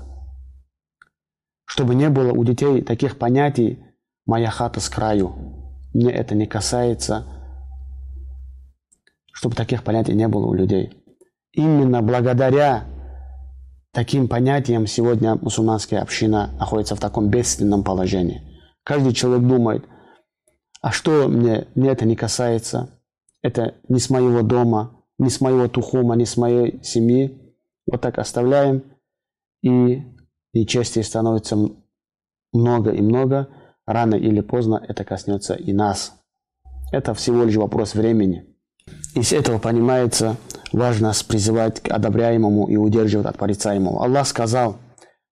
Чтобы 1.69 1.93
не 1.93 2.09
было 2.09 2.33
у 2.33 2.43
детей 2.43 2.81
таких 2.81 3.19
понятий 3.19 3.77
«моя 4.25 4.49
хата 4.49 4.79
с 4.79 4.89
краю», 4.89 5.35
«мне 5.93 6.11
это 6.11 6.33
не 6.33 6.47
касается», 6.47 7.27
чтобы 9.31 9.55
таких 9.55 9.83
понятий 9.83 10.15
не 10.15 10.27
было 10.27 10.47
у 10.47 10.53
людей. 10.55 10.91
Именно 11.51 12.01
благодаря 12.01 12.85
таким 13.93 14.27
понятиям 14.27 14.87
сегодня 14.87 15.35
мусульманская 15.35 16.01
община 16.01 16.49
находится 16.59 16.95
в 16.95 16.99
таком 16.99 17.29
бедственном 17.29 17.83
положении. 17.83 18.41
Каждый 18.83 19.13
человек 19.13 19.47
думает, 19.47 19.85
а 20.81 20.89
что 20.91 21.27
мне, 21.27 21.67
мне 21.75 21.91
это 21.91 22.05
не 22.05 22.15
касается, 22.15 22.99
это 23.43 23.75
не 23.87 23.99
с 23.99 24.09
моего 24.09 24.41
дома, 24.41 25.03
не 25.19 25.29
с 25.29 25.39
моего 25.39 25.67
тухума, 25.67 26.15
не 26.15 26.25
с 26.25 26.35
моей 26.35 26.83
семьи. 26.83 27.55
Вот 27.85 28.01
так 28.01 28.17
оставляем, 28.17 28.83
и 29.61 30.03
нечестие 30.53 31.03
становится 31.03 31.57
много 32.53 32.91
и 32.91 33.01
много. 33.01 33.49
Рано 33.85 34.15
или 34.15 34.41
поздно 34.41 34.83
это 34.87 35.03
коснется 35.03 35.55
и 35.55 35.73
нас. 35.73 36.13
Это 36.91 37.13
всего 37.13 37.43
лишь 37.43 37.55
вопрос 37.55 37.95
времени. 37.95 38.45
Из 39.15 39.33
этого 39.33 39.59
понимается 39.59 40.37
важность 40.71 41.27
призывать 41.27 41.81
к 41.81 41.91
одобряемому 41.91 42.67
и 42.67 42.75
удерживать 42.75 43.27
от 43.27 43.37
порицаемого. 43.37 44.03
Аллах 44.03 44.27
сказал 44.27 44.77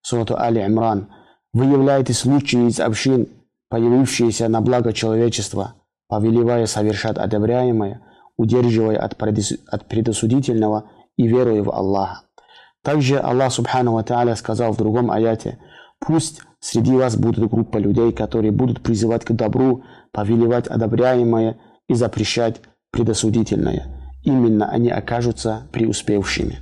в 0.02 0.08
сурату 0.08 0.38
Али 0.38 0.66
Имран, 0.66 1.10
«Вы 1.54 1.66
являетесь 1.66 2.26
лучшими 2.26 2.70
из 2.70 2.80
общин, 2.80 3.28
появившиеся 3.70 4.48
на 4.48 4.62
благо 4.62 4.94
человечества, 4.94 5.76
повелевая 6.08 6.66
совершать 6.66 7.18
одобряемое, 7.18 8.02
удерживая 8.38 8.98
от 9.00 9.18
предосудительного 9.88 10.90
и 11.16 11.28
веруя 11.28 11.64
в 11.64 11.72
Аллаха». 11.72 12.27
Также 12.88 13.18
Аллах 13.18 13.52
Субхану 13.52 13.96
Ва 13.96 14.04
Тааля 14.04 14.34
сказал 14.38 14.72
в 14.72 14.78
другом 14.78 15.12
аяте, 15.12 15.60
«Пусть 16.00 16.42
среди 16.62 16.94
вас 16.94 17.18
будет 17.18 17.50
группа 17.50 17.80
людей, 17.80 18.14
которые 18.14 18.54
будут 18.54 18.82
призывать 18.82 19.26
к 19.26 19.34
добру, 19.34 19.84
повелевать 20.14 20.68
одобряемое 20.68 21.58
и 21.90 21.96
запрещать 21.96 22.62
предосудительное. 22.92 24.14
Именно 24.24 24.70
они 24.70 24.90
окажутся 24.90 25.68
преуспевшими. 25.74 26.60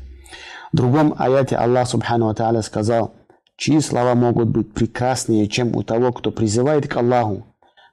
В 0.74 0.78
другом 0.78 1.14
аяте 1.16 1.58
Аллах 1.58 1.88
Субхану 1.88 2.34
Ва 2.34 2.62
сказал, 2.64 3.14
чьи 3.56 3.80
слова 3.80 4.16
могут 4.16 4.50
быть 4.50 4.74
прекраснее, 4.74 5.48
чем 5.48 5.76
у 5.76 5.84
того, 5.84 6.12
кто 6.12 6.32
призывает 6.32 6.88
к 6.88 6.98
Аллаху, 6.98 7.46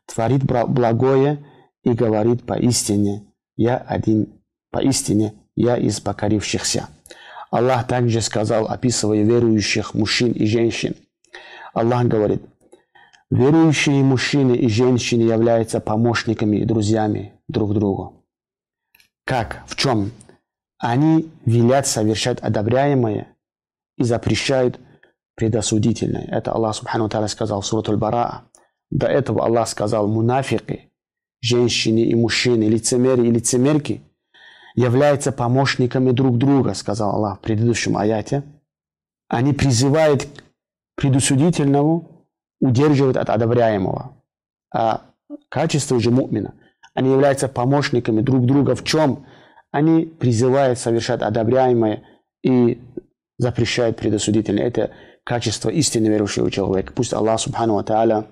творит 0.06 0.42
благое 0.42 1.44
и 1.82 1.90
говорит 1.90 2.46
поистине, 2.46 3.26
я 3.56 3.76
один, 3.76 4.40
поистине 4.70 5.34
я 5.54 5.76
из 5.76 6.00
покорившихся. 6.00 6.88
Аллах 7.52 7.86
также 7.86 8.22
сказал, 8.22 8.66
описывая 8.66 9.22
верующих 9.24 9.92
мужчин 9.92 10.32
и 10.32 10.46
женщин. 10.46 10.96
Аллах 11.74 12.04
говорит, 12.06 12.42
верующие 13.30 14.02
мужчины 14.02 14.56
и 14.56 14.68
женщины 14.68 15.20
являются 15.20 15.78
помощниками 15.78 16.56
и 16.56 16.64
друзьями 16.64 17.34
друг 17.48 17.74
другу. 17.74 18.24
Как? 19.26 19.64
В 19.66 19.76
чем? 19.76 20.12
Они 20.78 21.30
велят 21.44 21.86
совершать 21.86 22.40
одобряемое 22.40 23.36
и 23.98 24.02
запрещают 24.02 24.80
предосудительное. 25.36 26.24
Это 26.28 26.52
Аллах 26.52 26.74
Субхану 26.74 27.10
Тааля 27.10 27.28
сказал 27.28 27.60
в 27.60 27.66
Сурат 27.66 27.90
Аль-Бараа. 27.90 28.44
До 28.90 29.06
этого 29.06 29.44
Аллах 29.44 29.68
сказал, 29.68 30.08
мунафики, 30.08 30.90
женщины 31.42 32.00
и 32.00 32.14
мужчины, 32.14 32.64
лицемеры 32.64 33.26
и 33.26 33.30
лицемерки, 33.30 34.00
являются 34.74 35.32
помощниками 35.32 36.10
друг 36.10 36.38
друга, 36.38 36.74
сказал 36.74 37.16
Аллах 37.16 37.38
в 37.38 37.42
предыдущем 37.42 37.96
аяте. 37.96 38.42
Они 39.28 39.52
призывают 39.52 40.24
к 40.24 40.42
предусудительному, 40.96 42.26
удерживают 42.60 43.16
от 43.16 43.30
одобряемого. 43.30 44.16
А 44.74 45.02
качество 45.48 45.98
же 46.00 46.10
мумина– 46.10 46.54
они 46.94 47.10
являются 47.10 47.48
помощниками 47.48 48.20
друг 48.20 48.44
друга 48.44 48.74
в 48.74 48.84
чем? 48.84 49.26
Они 49.70 50.04
призывают 50.04 50.78
совершать 50.78 51.22
одобряемое 51.22 52.02
и 52.42 52.80
запрещают 53.38 53.96
предосудительное. 53.96 54.64
Это 54.66 54.90
качество 55.24 55.70
истинно 55.70 56.08
верующего 56.08 56.50
человека. 56.50 56.92
Пусть 56.94 57.14
Аллах 57.14 57.40
Субхану 57.40 57.74
Ва 57.74 58.26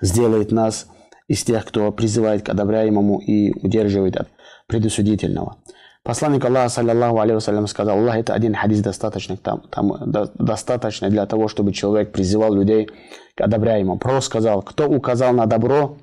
сделает 0.00 0.50
нас 0.50 0.88
из 1.28 1.44
тех, 1.44 1.64
кто 1.64 1.92
призывает 1.92 2.44
к 2.44 2.48
одобряемому 2.48 3.20
и 3.20 3.52
удерживает 3.64 4.16
от 4.16 4.28
предосудительного. 4.72 5.58
Посланник 6.02 6.44
Аллаха, 6.44 6.68
саллиллаху 6.70 7.18
алейhi 7.20 7.66
сказал, 7.66 7.98
Аллах, 7.98 8.16
это 8.16 8.32
один 8.32 8.54
хадис 8.54 8.80
достаточно, 8.80 9.36
там, 9.36 9.60
там, 9.70 9.92
достаточно 10.34 11.10
для 11.10 11.26
того, 11.26 11.46
чтобы 11.48 11.72
человек 11.72 12.10
призывал 12.10 12.54
людей 12.54 12.88
к 13.36 13.40
одобряемому. 13.40 13.98
Пророк 13.98 14.24
сказал, 14.24 14.62
кто 14.62 14.88
указал 14.88 15.34
на 15.34 15.46
добро, 15.46 15.98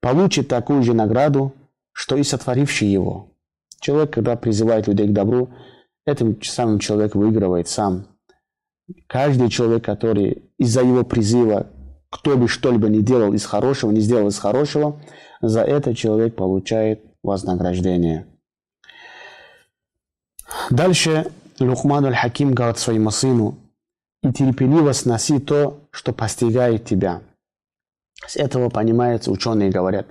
получит 0.00 0.48
такую 0.48 0.82
же 0.82 0.94
награду, 0.94 1.52
что 1.92 2.16
и 2.16 2.24
сотворивший 2.24 2.88
его. 2.88 3.28
Человек, 3.80 4.12
когда 4.12 4.36
призывает 4.36 4.88
людей 4.88 5.06
к 5.06 5.12
добру, 5.12 5.50
этим 6.04 6.42
самым 6.42 6.80
человек 6.80 7.14
выигрывает 7.14 7.68
сам. 7.68 8.06
Каждый 9.06 9.48
человек, 9.48 9.84
который 9.84 10.50
из-за 10.58 10.80
его 10.80 11.04
призыва, 11.04 11.68
кто 12.10 12.36
бы 12.36 12.48
что-либо 12.48 12.88
не 12.88 13.00
делал 13.00 13.32
из 13.32 13.46
хорошего, 13.46 13.92
не 13.92 14.00
сделал 14.00 14.26
из 14.26 14.38
хорошего, 14.38 15.00
за 15.40 15.62
это 15.62 15.94
человек 15.94 16.34
получает 16.34 17.11
вознаграждение. 17.22 18.26
Дальше 20.70 21.30
Лухман 21.60 22.06
аль-Хаким 22.06 22.54
говорит 22.54 22.78
своему 22.78 23.10
сыну, 23.10 23.58
«И 24.22 24.32
терпеливо 24.32 24.92
сноси 24.92 25.38
то, 25.38 25.80
что 25.90 26.12
постигает 26.12 26.84
тебя». 26.84 27.22
С 28.26 28.36
этого 28.36 28.68
понимается, 28.68 29.32
ученые 29.32 29.70
говорят, 29.70 30.06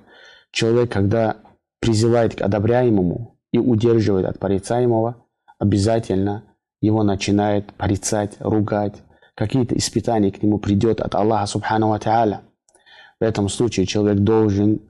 человек, 0.52 0.92
когда 0.92 1.38
призывает 1.80 2.36
к 2.36 2.42
одобряемому 2.42 3.38
и 3.52 3.58
удерживает 3.58 4.26
от 4.26 4.40
порицаемого, 4.40 5.26
обязательно 5.60 6.44
его 6.82 7.04
начинает 7.04 7.74
порицать, 7.74 8.36
ругать. 8.40 8.96
Какие-то 9.36 9.78
испытания 9.78 10.32
к 10.32 10.44
нему 10.44 10.60
придет 10.60 11.00
от 11.00 11.16
Аллаха 11.16 11.46
Субхану 11.46 11.88
Ва. 11.88 12.00
В 12.00 13.24
этом 13.24 13.50
случае 13.50 13.86
человек 13.86 14.20
должен 14.20 14.82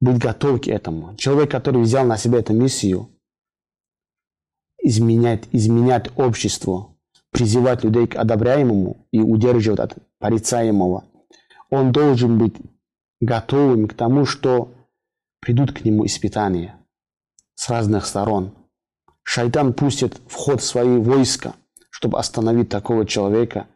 быть 0.00 0.18
готов 0.18 0.62
к 0.62 0.68
этому. 0.68 1.16
Человек, 1.16 1.50
который 1.50 1.82
взял 1.82 2.04
на 2.06 2.16
себя 2.16 2.38
эту 2.38 2.52
миссию, 2.52 3.10
изменять, 4.82 5.44
изменять 5.52 6.10
общество, 6.16 6.96
призывать 7.30 7.84
людей 7.84 8.06
к 8.06 8.16
одобряемому 8.16 9.06
и 9.12 9.20
удерживать 9.20 9.80
от 9.80 9.94
порицаемого, 10.18 11.04
он 11.68 11.92
должен 11.92 12.38
быть 12.38 12.54
готовым 13.20 13.86
к 13.86 13.94
тому, 13.94 14.24
что 14.24 14.72
придут 15.40 15.72
к 15.72 15.84
нему 15.84 16.06
испытания 16.06 16.76
с 17.54 17.68
разных 17.68 18.06
сторон. 18.06 18.54
Шайтан 19.22 19.74
пустит 19.74 20.20
в 20.26 20.34
ход 20.34 20.62
свои 20.62 20.98
войска, 20.98 21.54
чтобы 21.90 22.18
остановить 22.18 22.68
такого 22.68 23.06
человека, 23.06 23.68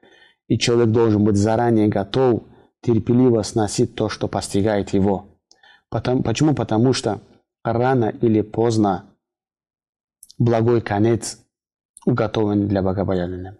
и 0.49 0.59
человек 0.59 0.91
должен 0.91 1.23
быть 1.23 1.37
заранее 1.37 1.89
готов 1.89 2.45
терпеливо 2.83 3.43
сносить 3.43 3.95
то, 3.95 4.09
что 4.09 4.29
постигает 4.29 4.91
его. 4.91 5.34
Потому, 5.95 6.25
почему? 6.25 6.55
Потому 6.55 6.93
что 6.93 7.21
рано 7.63 8.07
или 8.07 8.41
поздно 8.41 9.05
благой 10.39 10.81
конец 10.81 11.39
уготован 12.05 12.67
для 12.67 12.83
богобоязненных. 12.83 13.55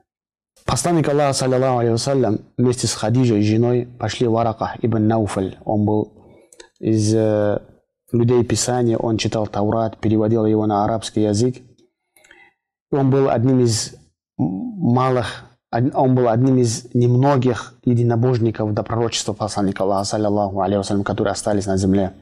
Посланник 0.65 1.09
Аллаха, 1.09 1.33
саллиллаху 1.33 1.79
алейхи 1.79 2.41
вместе 2.59 2.89
с 2.89 2.95
Хадиджей, 2.95 3.45
женой, 3.45 3.87
пошли 4.01 4.27
в 4.27 4.37
Араках 4.37 4.85
ибн 4.85 5.07
Науфаль. 5.07 5.59
Он 5.65 5.87
был 5.87 6.13
из 6.81 7.15
э, 7.15 7.61
людей 8.11 8.43
Писания, 8.43 8.99
он 8.99 9.17
читал 9.17 9.47
Таурат, 9.47 9.99
переводил 9.99 10.45
его 10.45 10.67
на 10.67 10.83
арабский 10.83 11.23
язык. 11.23 11.59
Он 12.91 13.11
был 13.11 13.31
одним 13.31 13.61
из 13.61 13.95
малых, 14.37 15.45
он 15.71 16.17
был 16.17 16.29
одним 16.29 16.59
из 16.59 16.93
немногих 16.95 17.75
единобожников 17.85 18.75
до 18.75 18.83
пророчества 18.83 19.35
посланника 19.35 19.85
Аллаха, 19.85 20.05
саллиллаху 20.05 20.61
алейхи 20.63 21.01
которые 21.05 21.31
остались 21.31 21.67
на 21.67 21.77
земле. 21.77 22.13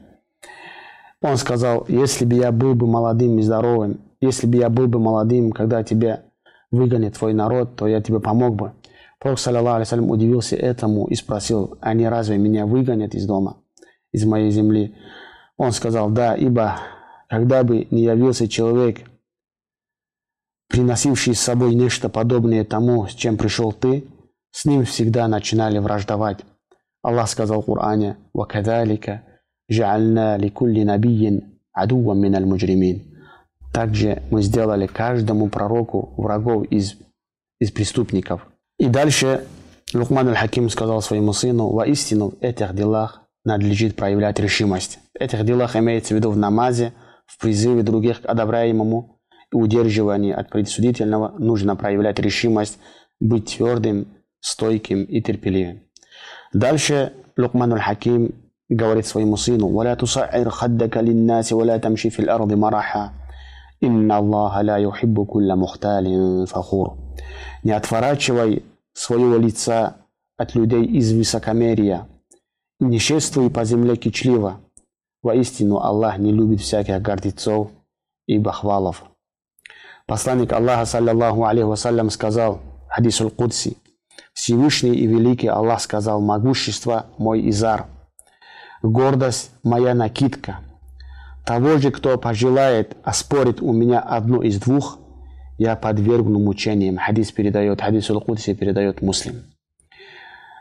Он 1.23 1.37
сказал, 1.37 1.85
если 1.87 2.25
бы 2.25 2.35
я 2.35 2.51
был 2.51 2.75
бы 2.75 2.85
молодым 2.85 3.39
и 3.39 3.41
здоровым, 3.41 4.01
если 4.19 4.45
бы 4.45 4.57
я 4.57 4.69
был 4.69 4.87
бы 4.87 4.99
молодым, 4.99 5.53
когда 5.53 5.81
тебе 5.81 6.25
выгонит 6.69 7.17
твой 7.17 7.33
народ, 7.33 7.77
то 7.77 7.87
я 7.87 8.01
тебе 8.01 8.19
помог 8.19 8.55
бы. 8.55 8.73
Пророк, 9.19 9.39
саллиллаху 9.39 9.77
алейхи 9.77 9.93
удивился 9.93 10.57
этому 10.57 11.07
и 11.07 11.15
спросил, 11.15 11.77
они 11.79 12.05
разве 12.09 12.37
меня 12.37 12.65
выгонят 12.65 13.15
из 13.15 13.25
дома, 13.25 13.55
из 14.11 14.25
моей 14.25 14.51
земли? 14.51 14.97
Он 15.55 15.71
сказал, 15.71 16.09
да, 16.09 16.35
ибо 16.35 16.75
когда 17.29 17.63
бы 17.63 17.87
не 17.89 18.03
явился 18.03 18.49
человек, 18.49 18.99
приносивший 20.67 21.35
с 21.35 21.39
собой 21.39 21.73
нечто 21.73 22.09
подобное 22.09 22.65
тому, 22.65 23.07
с 23.07 23.11
чем 23.11 23.37
пришел 23.37 23.71
ты, 23.71 24.05
с 24.51 24.65
ним 24.65 24.83
всегда 24.83 25.29
начинали 25.29 25.77
враждовать. 25.77 26.39
Аллах 27.01 27.29
сказал 27.29 27.61
в 27.61 27.65
Коране, 27.65 28.17
«Вакадалика 28.33 29.23
«Жа'альна 29.69 30.37
ликулли 30.37 30.83
набиин 30.83 31.59
адуа 31.71 32.13
миналь 32.13 32.45
муджримин». 32.45 33.13
Также 33.73 34.21
мы 34.29 34.43
сделали 34.43 34.85
каждому 34.85 35.49
пророку 35.49 36.13
врагов 36.17 36.65
из, 36.65 36.95
из 37.59 37.71
преступников. 37.71 38.45
И 38.77 38.87
дальше 38.87 39.45
Лукман 39.93 40.27
аль-Хаким 40.29 40.69
сказал 40.69 41.01
своему 41.01 41.33
сыну, 41.33 41.69
«Воистину 41.69 42.29
в 42.29 42.37
этих 42.41 42.75
делах 42.75 43.23
надлежит 43.43 43.95
проявлять 43.95 44.39
решимость». 44.39 44.99
В 45.17 45.21
этих 45.21 45.43
делах 45.43 45.75
имеется 45.75 46.13
в 46.13 46.17
виду 46.17 46.29
в 46.29 46.37
намазе, 46.37 46.93
в 47.25 47.39
призыве 47.39 47.81
других 47.81 48.21
к 48.21 48.25
одобряемому 48.25 49.19
и 49.51 49.55
удерживании 49.55 50.33
от 50.33 50.49
предсудительного 50.49 51.35
нужно 51.39 51.75
проявлять 51.75 52.19
решимость, 52.19 52.77
быть 53.19 53.55
твердым, 53.55 54.07
стойким 54.39 55.03
и 55.03 55.21
терпеливым. 55.21 55.81
Дальше 56.53 57.13
Лукман 57.37 57.73
аль-Хаким 57.73 58.35
говорит 58.69 59.05
своему 59.05 59.37
сыну, 59.37 59.67
«Валя 59.67 59.95
туса'ир 59.95 60.49
хаддака 60.49 61.01
линнаси, 61.01 61.53
валя 61.53 61.79
тамши 61.79 62.09
фил 62.09 62.29
арди 62.29 62.55
мараха, 62.55 63.11
инна 63.81 64.17
Аллаха 64.17 64.63
ла 64.63 64.77
юхиббу 64.77 65.25
кулля 65.25 65.55
мухталин 65.55 66.45
фахур». 66.47 66.97
Не 67.63 67.71
отворачивай 67.71 68.63
своего 68.93 69.37
лица 69.37 69.97
от 70.37 70.55
людей 70.55 70.85
из 70.85 71.13
высокомерия, 71.13 72.07
и 72.79 72.85
не 72.85 72.99
шествуй 72.99 73.49
по 73.49 73.63
земле 73.63 73.95
кичливо. 73.95 74.59
Воистину 75.21 75.77
Аллах 75.77 76.17
не 76.17 76.33
любит 76.33 76.59
всяких 76.59 77.01
гордецов 77.01 77.69
и 78.27 78.37
бахвалов. 78.37 79.05
Посланник 80.05 80.51
Аллаха, 80.51 80.85
саллиллаху 80.85 81.45
алейхи 81.45 81.65
вассалям, 81.65 82.09
сказал, 82.09 82.59
хадисул 82.89 83.29
Кудси, 83.29 83.77
Всевышний 84.33 84.95
и 84.95 85.07
Великий 85.07 85.47
Аллах 85.47 85.79
сказал, 85.79 86.19
могущество 86.19 87.05
мой 87.17 87.49
изар, 87.49 87.87
гордость 88.83 89.51
моя 89.63 89.95
накидка. 89.95 90.59
Того 91.45 91.77
же, 91.77 91.91
кто 91.91 92.17
пожелает 92.17 92.95
оспорить 93.03 93.61
у 93.61 93.73
меня 93.73 93.99
одну 93.99 94.41
из 94.41 94.59
двух, 94.59 94.99
я 95.57 95.75
подвергну 95.75 96.39
мучениям. 96.39 96.97
Хадис 96.97 97.31
передает, 97.31 97.81
хадис 97.81 98.07
Кудси 98.07 98.53
передает 98.53 99.01
муслим. 99.01 99.43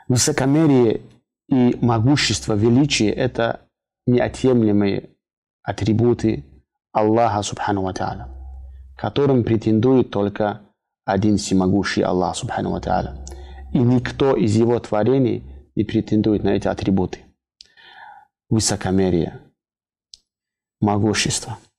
Высокомерие 0.08 1.02
и 1.48 1.76
могущество, 1.80 2.54
величие– 2.54 3.12
это 3.12 3.60
неотъемлемые 4.06 5.10
атрибуты 5.62 6.44
Аллаха 6.92 7.42
Субхану 7.42 7.82
Ва 7.82 8.28
которым 8.96 9.44
претендует 9.44 10.10
только 10.10 10.60
один 11.04 11.38
всемогущий 11.38 12.02
Аллах 12.02 12.36
Субхану 12.36 12.70
Ва. 12.70 13.24
И 13.72 13.78
никто 13.78 14.36
из 14.36 14.54
его 14.56 14.78
творений 14.80 15.42
не 15.74 15.84
претендует 15.84 16.44
на 16.44 16.50
эти 16.50 16.68
атрибуты. 16.68 17.20
Высокомерие, 18.52 19.40
могущество– 20.78 21.56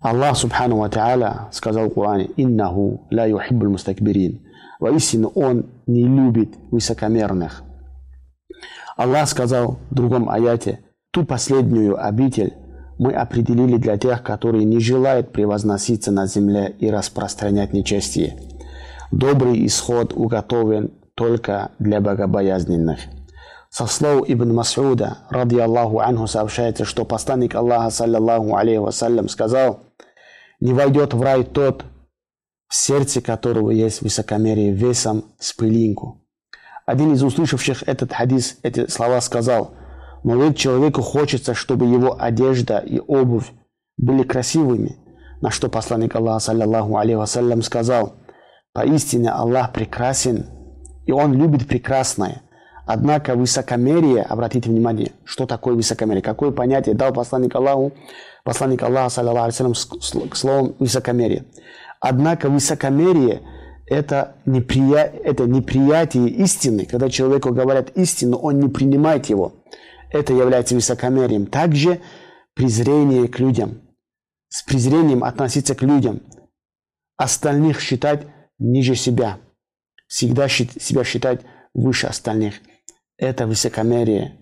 Аллах 0.00 0.36
Субхану 0.36 0.76
Ва 0.76 0.88
Та'аля 0.88 1.48
сказал 1.52 1.88
в 1.88 1.94
Коране, 1.94 2.30
«Иннаху 2.36 3.06
ла 3.10 3.24
юхиббуль 3.24 3.68
мустакбирин». 3.68 4.40
Воистину, 4.78 5.28
Он 5.34 5.66
не 5.86 6.04
любит 6.04 6.50
высокомерных. 6.70 7.62
Аллах 8.98 9.28
сказал 9.28 9.78
в 9.90 9.94
другом 9.94 10.28
аяте, 10.30 10.80
«Ту 11.12 11.24
последнюю 11.24 12.02
обитель 12.02 12.54
мы 12.98 13.12
определили 13.12 13.78
для 13.78 13.96
тех, 13.96 14.22
которые 14.22 14.64
не 14.64 14.80
желают 14.80 15.32
превозноситься 15.32 16.12
на 16.12 16.26
земле 16.26 16.74
и 16.78 16.90
распространять 16.90 17.72
нечестие. 17.72 18.36
Добрый 19.10 19.66
исход 19.66 20.12
уготовен 20.14 20.92
только 21.14 21.70
для 21.78 22.00
богобоязненных». 22.00 23.00
Со 23.70 23.86
слов 23.86 24.28
Ибн 24.28 24.52
Масуда, 24.52 25.18
ради 25.30 25.56
Аллаху 25.56 26.00
анху, 26.00 26.26
сообщается, 26.26 26.84
что 26.84 27.04
посланник 27.04 27.54
Аллаха, 27.54 27.90
саллиллаху 27.90 28.56
алейхи 28.56 28.78
вассалям, 28.78 29.28
сказал– 29.28 29.80
не 30.60 30.74
войдет 30.74 31.14
в 31.14 31.22
рай 31.22 31.44
тот, 31.44 31.84
в 32.68 32.74
сердце 32.74 33.20
которого 33.20 33.70
есть 33.70 34.02
высокомерие 34.02 34.72
весом 34.72 35.24
с 35.38 35.52
пылинку. 35.52 36.22
Один 36.86 37.12
из 37.12 37.22
услышавших 37.22 37.82
этот 37.86 38.12
хадис, 38.12 38.58
эти 38.62 38.86
слова 38.88 39.20
сказал, 39.20 39.72
но 40.22 40.36
ведь 40.36 40.58
человеку 40.58 41.02
хочется, 41.02 41.54
чтобы 41.54 41.86
его 41.86 42.16
одежда 42.20 42.78
и 42.78 43.00
обувь 43.00 43.50
были 43.96 44.22
красивыми, 44.22 44.98
на 45.40 45.50
что 45.50 45.68
посланник 45.68 46.14
Аллаха, 46.14 46.40
саллиллаху 46.40 46.96
алейхи 46.96 47.16
вассалям, 47.16 47.62
сказал, 47.62 48.14
поистине 48.72 49.30
Аллах 49.30 49.72
прекрасен, 49.72 50.46
и 51.06 51.12
Он 51.12 51.32
любит 51.32 51.66
прекрасное. 51.66 52.42
Однако 52.86 53.34
высокомерие, 53.34 54.22
обратите 54.22 54.68
внимание, 54.70 55.12
что 55.24 55.46
такое 55.46 55.74
высокомерие, 55.74 56.22
какое 56.22 56.50
понятие 56.50 56.94
дал 56.94 57.12
посланник 57.12 57.54
Аллаху, 57.54 57.92
посланник 58.44 58.82
Аллаха, 58.82 59.10
саллиллаху 59.10 59.48
алейhi 59.48 60.28
к 60.28 60.36
словам 60.36 60.74
высокомерие. 60.78 61.44
Однако 62.00 62.48
высокомерие 62.48 63.42
это, 63.90 64.36
неприя... 64.46 65.04
это 65.04 65.44
неприятие 65.44 66.28
истины. 66.28 66.86
Когда 66.86 67.10
человеку 67.10 67.52
говорят 67.52 67.90
истину, 67.96 68.36
он 68.38 68.60
не 68.60 68.68
принимает 68.68 69.26
его. 69.26 69.52
Это 70.10 70.32
является 70.32 70.76
высокомерием. 70.76 71.46
Также 71.46 72.00
презрение 72.54 73.26
к 73.28 73.40
людям. 73.40 73.82
С 74.48 74.62
презрением 74.62 75.24
относиться 75.24 75.74
к 75.74 75.82
людям. 75.82 76.22
Остальных 77.16 77.80
считать 77.80 78.26
ниже 78.58 78.94
себя. 78.94 79.38
Всегда 80.06 80.48
себя 80.48 81.04
считать 81.04 81.40
выше 81.74 82.06
остальных. 82.06 82.54
Это 83.20 83.46
высокомерие, 83.46 84.36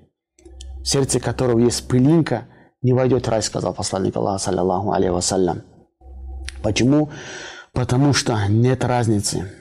в 0.82 0.84
сердце 0.84 1.20
которого 1.20 1.58
есть 1.58 1.86
пылинка– 1.86 2.48
не 2.82 2.92
войдет 2.92 3.26
в 3.26 3.30
рай, 3.30 3.42
сказал 3.42 3.74
посланник 3.74 4.16
Аллаха, 4.16 4.38
саллиллаху 4.38 4.92
алейхи 4.92 5.10
вассалям. 5.10 5.62
Почему? 6.62 7.10
Потому 7.72 8.12
что 8.12 8.46
нет 8.48 8.84
разницы. 8.84 9.52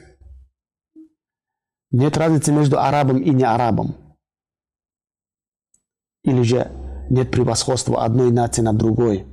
Нет 1.91 2.17
разницы 2.17 2.51
между 2.51 2.79
арабом 2.79 3.21
и 3.21 3.29
не 3.31 3.43
арабом. 3.43 3.95
Или 6.23 6.41
же 6.43 6.71
нет 7.09 7.31
превосходства 7.31 8.03
одной 8.03 8.31
нации 8.31 8.61
над 8.61 8.77
другой. 8.77 9.25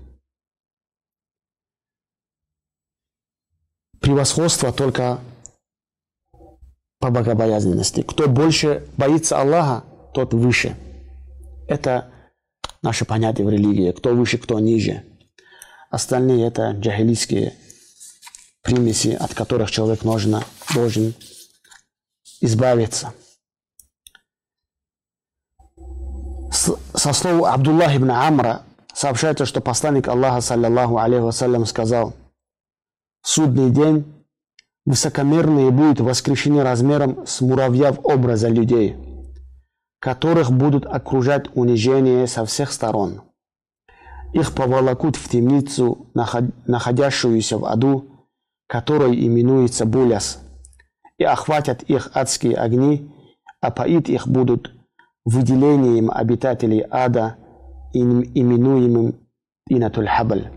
Превосходство 4.01 4.73
только 4.73 5.19
по 7.05 7.11
богобоязненности. 7.11 8.01
Кто 8.01 8.31
больше 8.31 8.89
боится 8.97 9.39
Аллаха, 9.39 9.85
тот 10.15 10.33
выше. 10.33 10.75
Это 11.69 12.11
наше 12.81 13.05
понятие 13.05 13.47
в 13.47 13.51
религии, 13.51 13.93
кто 13.93 14.15
выше, 14.15 14.39
кто 14.39 14.59
ниже. 14.59 15.05
Остальные 15.91 16.47
это 16.47 16.71
джахилийские 16.71 17.53
примеси, 18.63 19.19
от 19.21 19.35
которых 19.35 19.71
человек 19.71 20.03
нужно, 20.03 20.45
должен 20.73 21.13
избавиться. 22.41 23.13
Со 26.51 27.13
слова 27.13 27.53
Абдуллах 27.53 27.95
ибн 27.95 28.13
Амра 28.13 28.63
сообщается, 28.95 29.45
что 29.45 29.61
посланник 29.61 30.09
Аллаха, 30.09 30.41
саллиллаху 30.41 30.97
алейхи 30.97 31.21
вассалям, 31.21 31.67
сказал, 31.67 32.15
судный 33.21 33.69
день 33.69 34.14
высокомерные 34.87 35.71
будут 35.71 36.01
воскрешены 36.01 36.63
размером 36.63 37.27
с 37.27 37.41
муравья 37.41 37.93
в 37.93 38.05
образа 38.05 38.49
людей– 38.49 38.97
которых 40.05 40.53
будут 40.53 40.85
окружать 40.85 41.47
унижения 41.55 42.27
со 42.27 42.45
всех 42.45 42.73
сторон. 42.73 43.23
Их 44.35 44.55
поволокут 44.55 45.17
в 45.17 45.31
темницу, 45.31 46.09
находящуюся 46.67 47.57
в 47.57 47.65
аду, 47.65 48.29
которой 48.67 49.17
именуется 49.27 49.87
Буляс, 49.87 50.43
и 51.17 51.25
охватят 51.25 51.85
их 51.85 52.11
адские 52.13 52.57
огни, 52.57 53.11
а 53.63 53.71
поить 53.71 54.11
их 54.11 54.29
будут 54.29 54.73
выделением 55.25 56.11
обитателей 56.11 56.85
ада, 56.91 57.37
именуемым 57.95 59.15
Инатуль 59.71 60.09
Хабль. 60.09 60.51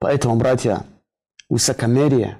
Поэтому, 0.00 0.36
братья, 0.36 0.84
высокомерие, 1.48 2.36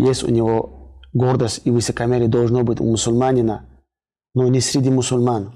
есть 0.00 0.22
у 0.22 0.28
него 0.28 0.98
гордость 1.12 1.62
и 1.64 1.70
высокомерие 1.70 2.28
должно 2.28 2.62
быть 2.62 2.80
у 2.80 2.84
мусульманина, 2.84 3.66
но 4.34 4.48
не 4.48 4.60
среди 4.60 4.90
мусульман. 4.90 5.52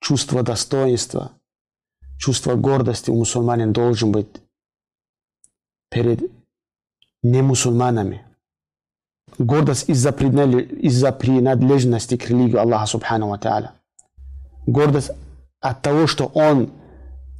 Чувство 0.00 0.42
достоинства, 0.42 1.32
чувство 2.18 2.54
гордости 2.54 3.10
у 3.10 3.16
мусульманина 3.16 3.72
должен 3.72 4.12
быть 4.12 4.28
перед 5.90 6.30
немусульманами. 7.22 8.24
Гордость 9.38 9.88
из-за 9.88 10.10
из 10.10 11.02
принадлежности 11.14 12.16
к 12.16 12.28
религии 12.28 12.56
Аллаха 12.56 12.86
Субхану 12.86 13.28
Ва 13.28 13.38
Та'аля. 13.38 13.70
Гордость 14.66 15.10
от 15.60 15.82
того, 15.82 16.06
что 16.06 16.26
он 16.26 16.72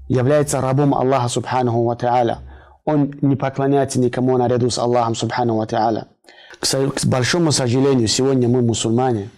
является 0.08 0.60
рабом 0.60 0.94
Аллаха 0.94 1.28
Субхану 1.28 1.84
Ва 1.84 1.96
Та'аля. 1.96 2.38
Он 2.86 3.12
не 3.20 3.34
поклоняется 3.36 4.00
никому 4.00 4.38
наряду 4.38 4.70
с 4.70 4.78
Аллахом 4.78 5.14
Субхану 5.14 5.56
Ва. 5.56 5.66
К 5.66 7.04
большому 7.06 7.52
сожалению, 7.52 8.08
сегодня 8.08 8.48
мы 8.48 8.62
мусульмане, 8.62 9.28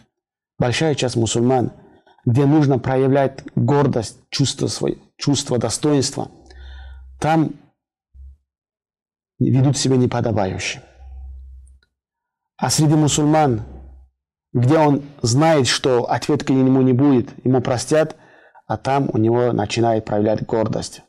большая 0.58 0.94
часть 0.94 1.16
мусульман, 1.16 1.72
где 2.26 2.44
нужно 2.44 2.78
проявлять 2.78 3.42
гордость, 3.56 4.18
чувство, 4.28 4.66
свое, 4.66 4.98
чувство 5.16 5.58
достоинства, 5.58 6.30
там 7.18 7.54
ведут 9.38 9.78
себя 9.78 9.96
неподобающе. 9.96 10.82
А 12.58 12.68
среди 12.68 12.94
мусульман, 12.94 13.62
где 14.52 14.78
он 14.78 15.04
знает, 15.22 15.68
что 15.68 16.04
ответки 16.10 16.52
ему 16.52 16.82
не 16.82 16.92
будет, 16.92 17.30
ему 17.44 17.62
простят, 17.62 18.16
а 18.66 18.76
там 18.76 19.08
у 19.10 19.16
него 19.16 19.52
начинает 19.52 20.04
проявлять 20.04 20.44
гордость. 20.44 21.02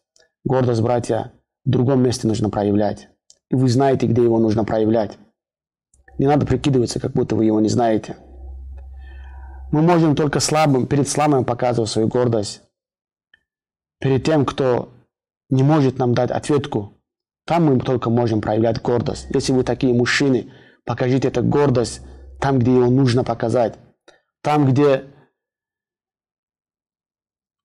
Гордость, 0.45 0.81
братья, 0.81 1.33
в 1.65 1.69
другом 1.69 2.03
месте 2.03 2.27
нужно 2.27 2.49
проявлять. 2.49 3.09
И 3.49 3.55
вы 3.55 3.69
знаете, 3.69 4.07
где 4.07 4.23
его 4.23 4.39
нужно 4.39 4.63
проявлять. 4.63 5.17
Не 6.17 6.27
надо 6.27 6.45
прикидываться, 6.45 6.99
как 6.99 7.13
будто 7.13 7.35
вы 7.35 7.45
его 7.45 7.59
не 7.59 7.69
знаете. 7.69 8.17
Мы 9.71 9.81
можем 9.81 10.15
только 10.15 10.39
слабым, 10.39 10.87
перед 10.87 11.07
слабым 11.07 11.45
показывать 11.45 11.89
свою 11.89 12.07
гордость. 12.07 12.61
Перед 13.99 14.23
тем, 14.23 14.45
кто 14.45 14.91
не 15.49 15.63
может 15.63 15.97
нам 15.97 16.13
дать 16.13 16.31
ответку, 16.31 16.93
там 17.45 17.65
мы 17.65 17.79
только 17.79 18.09
можем 18.09 18.41
проявлять 18.41 18.81
гордость. 18.81 19.27
Если 19.33 19.53
вы 19.53 19.63
такие 19.63 19.93
мужчины, 19.93 20.51
покажите 20.85 21.27
эту 21.27 21.43
гордость 21.43 22.01
там, 22.39 22.59
где 22.59 22.73
его 22.73 22.89
нужно 22.89 23.23
показать. 23.23 23.77
Там, 24.41 24.65
где 24.65 25.05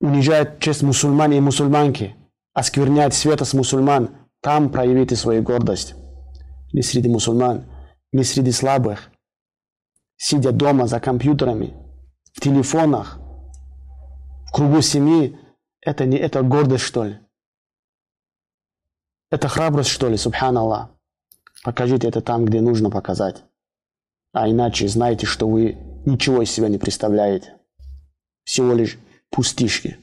унижает 0.00 0.59
честь 0.59 0.83
мусульман 0.83 1.33
и 1.33 1.40
мусульманки, 1.40 2.16
оскверняет 2.55 3.12
света 3.12 3.45
с 3.45 3.53
мусульман, 3.53 4.17
там 4.40 4.71
проявите 4.71 5.17
свою 5.17 5.43
гордость. 5.43 5.95
Не 6.73 6.83
среди 6.83 7.09
мусульман, 7.09 7.64
не 8.12 8.25
среди 8.25 8.53
слабых, 8.53 9.11
сидя 10.17 10.53
дома 10.53 10.87
за 10.87 11.01
компьютерами, 11.01 11.75
в 12.33 12.40
телефонах, 12.40 13.19
в 14.47 14.53
кругу 14.53 14.81
семьи, 14.81 15.38
это 15.81 16.07
не 16.07 16.17
это 16.17 16.43
гордость, 16.43 16.85
что 16.85 17.05
ли? 17.05 17.19
Это 19.31 19.49
храбрость, 19.49 19.90
что 19.90 20.09
ли, 20.09 20.17
субханаллах. 20.17 20.90
Покажите 21.64 22.09
это 22.09 22.21
там, 22.21 22.45
где 22.45 22.61
нужно 22.61 22.90
показать. 22.90 23.43
А 24.33 24.49
иначе 24.49 24.87
знайте, 24.87 25.27
что 25.27 25.49
вы 25.49 25.77
ничего 26.07 26.43
из 26.43 26.51
себя 26.51 26.69
не 26.69 26.79
представляете. 26.79 27.57
Всего 28.45 28.75
лишь 28.75 28.99
пустишки. 29.31 29.99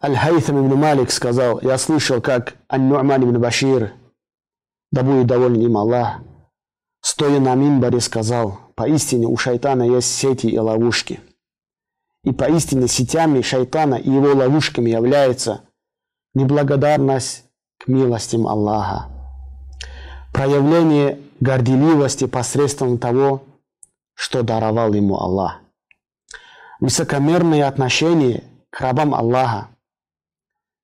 Аль-Хайthам 0.00 0.60
ибн 0.60 0.74
Малик 0.76 1.10
сказал, 1.10 1.60
я 1.60 1.76
слышал, 1.76 2.20
как 2.20 2.54
Ан-Ну'ман 2.68 3.24
ибн 3.24 3.40
Башир, 3.40 3.92
да 4.92 5.02
будет 5.02 5.26
доволен 5.26 5.60
им 5.60 5.76
Аллах, 5.76 6.20
стоя 7.00 7.40
на 7.40 7.54
мимбаре 7.56 8.00
сказал, 8.00 8.60
поистине 8.76 9.26
у 9.26 9.36
шайтана 9.36 9.82
есть 9.82 10.14
сети 10.14 10.46
и 10.46 10.58
ловушки. 10.58 11.20
И 12.22 12.32
поистине 12.32 12.86
сетями 12.86 13.42
шайтана 13.42 13.96
и 13.96 14.08
его 14.10 14.34
ловушками 14.34 14.90
является 14.90 15.62
неблагодарность 16.34 17.44
к 17.78 17.88
милостям 17.88 18.46
Аллаха, 18.46 19.08
проявление 20.32 21.20
горделивости 21.40 22.26
посредством 22.26 22.98
того, 22.98 23.42
что 24.14 24.42
даровал 24.42 24.92
ему 24.92 25.18
Аллах, 25.18 25.60
высокомерное 26.80 27.66
отношение 27.66 28.44
к 28.70 28.80
рабам 28.80 29.14
Аллаха, 29.14 29.68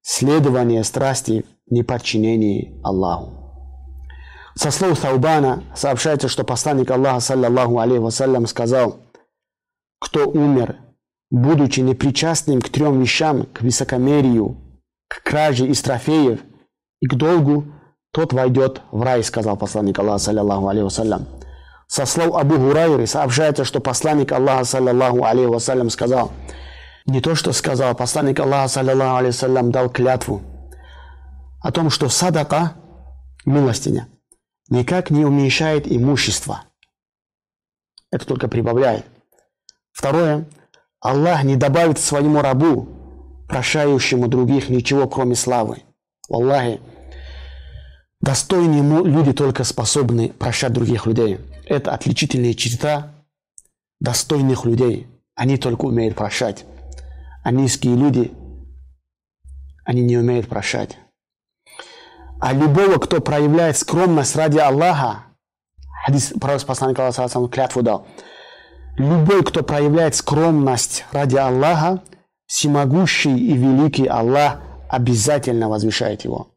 следование 0.04 0.84
страсти 0.84 1.44
в 1.66 1.72
неподчинении 1.72 2.78
Аллаху. 2.84 3.32
Со 4.54 4.70
слов 4.70 5.00
Таубана 5.00 5.64
сообщается, 5.74 6.28
что 6.28 6.44
посланник 6.44 6.90
Аллаха, 6.90 7.20
саллаллаху 7.20 7.80
алейхи 7.80 8.00
вассалям, 8.00 8.46
сказал, 8.46 8.98
кто 9.98 10.28
умер, 10.28 10.76
будучи 11.30 11.80
непричастным 11.80 12.60
к 12.60 12.68
трем 12.68 13.00
вещам, 13.00 13.46
к 13.46 13.62
высокомерию, 13.62 14.56
к 15.08 15.22
краже 15.22 15.66
из 15.66 15.80
трофеев 15.80 16.40
и 17.00 17.06
к 17.06 17.14
долгу, 17.14 17.64
тот 18.12 18.32
войдет 18.32 18.82
в 18.92 19.02
рай, 19.02 19.24
сказал 19.24 19.56
посланник 19.56 19.98
Аллаха, 19.98 20.18
саллиллаху 20.18 20.68
алейхи 20.68 20.84
вассалям. 20.84 21.26
Со 21.88 22.06
слов 22.06 22.36
Абу 22.36 22.56
Гурайры 22.58 23.06
сообщается, 23.06 23.64
что 23.64 23.80
посланник 23.80 24.30
Аллаха, 24.32 24.64
саллиллаху 24.64 25.24
алейхи 25.24 25.48
вассалям, 25.48 25.90
сказал, 25.90 26.30
не 27.06 27.20
то, 27.20 27.34
что 27.34 27.52
сказал, 27.52 27.94
посланник 27.94 28.40
Аллаха, 28.40 28.68
саллиллаху 28.68 29.16
алейхи 29.16 29.34
вассалям, 29.34 29.70
дал 29.70 29.90
клятву 29.90 30.42
о 31.60 31.72
том, 31.72 31.90
что 31.90 32.08
садака, 32.08 32.74
милостиня, 33.44 34.08
никак 34.68 35.10
не 35.10 35.24
уменьшает 35.24 35.90
имущество. 35.90 36.64
Это 38.10 38.26
только 38.26 38.48
прибавляет. 38.48 39.06
Второе. 39.92 40.46
Аллах 41.00 41.42
не 41.44 41.56
добавит 41.56 41.98
своему 41.98 42.40
рабу 42.40 42.88
прощающему 43.48 44.28
других 44.28 44.68
ничего, 44.68 45.08
кроме 45.08 45.34
славы. 45.34 45.82
Аллахи, 46.30 46.80
достойные 48.20 48.82
люди 49.04 49.32
только 49.32 49.64
способны 49.64 50.30
прощать 50.30 50.72
других 50.72 51.06
людей. 51.06 51.38
Это 51.66 51.92
отличительная 51.92 52.54
черта 52.54 53.14
достойных 54.00 54.64
людей. 54.64 55.06
Они 55.34 55.56
только 55.56 55.84
умеют 55.84 56.14
прощать. 56.14 56.64
А 57.44 57.52
низкие 57.52 57.94
люди, 57.94 58.32
они 59.84 60.02
не 60.02 60.16
умеют 60.16 60.48
прощать. 60.48 60.98
А 62.40 62.52
любого, 62.52 62.98
кто 62.98 63.20
проявляет 63.20 63.76
скромность 63.76 64.34
ради 64.34 64.58
Аллаха, 64.58 65.24
хадис 66.04 66.32
посланник 66.40 66.98
Аллаха 66.98 67.48
клятву 67.48 67.82
дал, 67.82 68.06
любой, 68.96 69.44
кто 69.44 69.62
проявляет 69.62 70.14
скромность 70.14 71.04
ради 71.12 71.36
Аллаха, 71.36 72.02
всемогущий 72.46 73.36
и 73.38 73.52
великий 73.52 74.06
Аллах 74.06 74.60
обязательно 74.88 75.68
возвышает 75.68 76.24
его. 76.24 76.48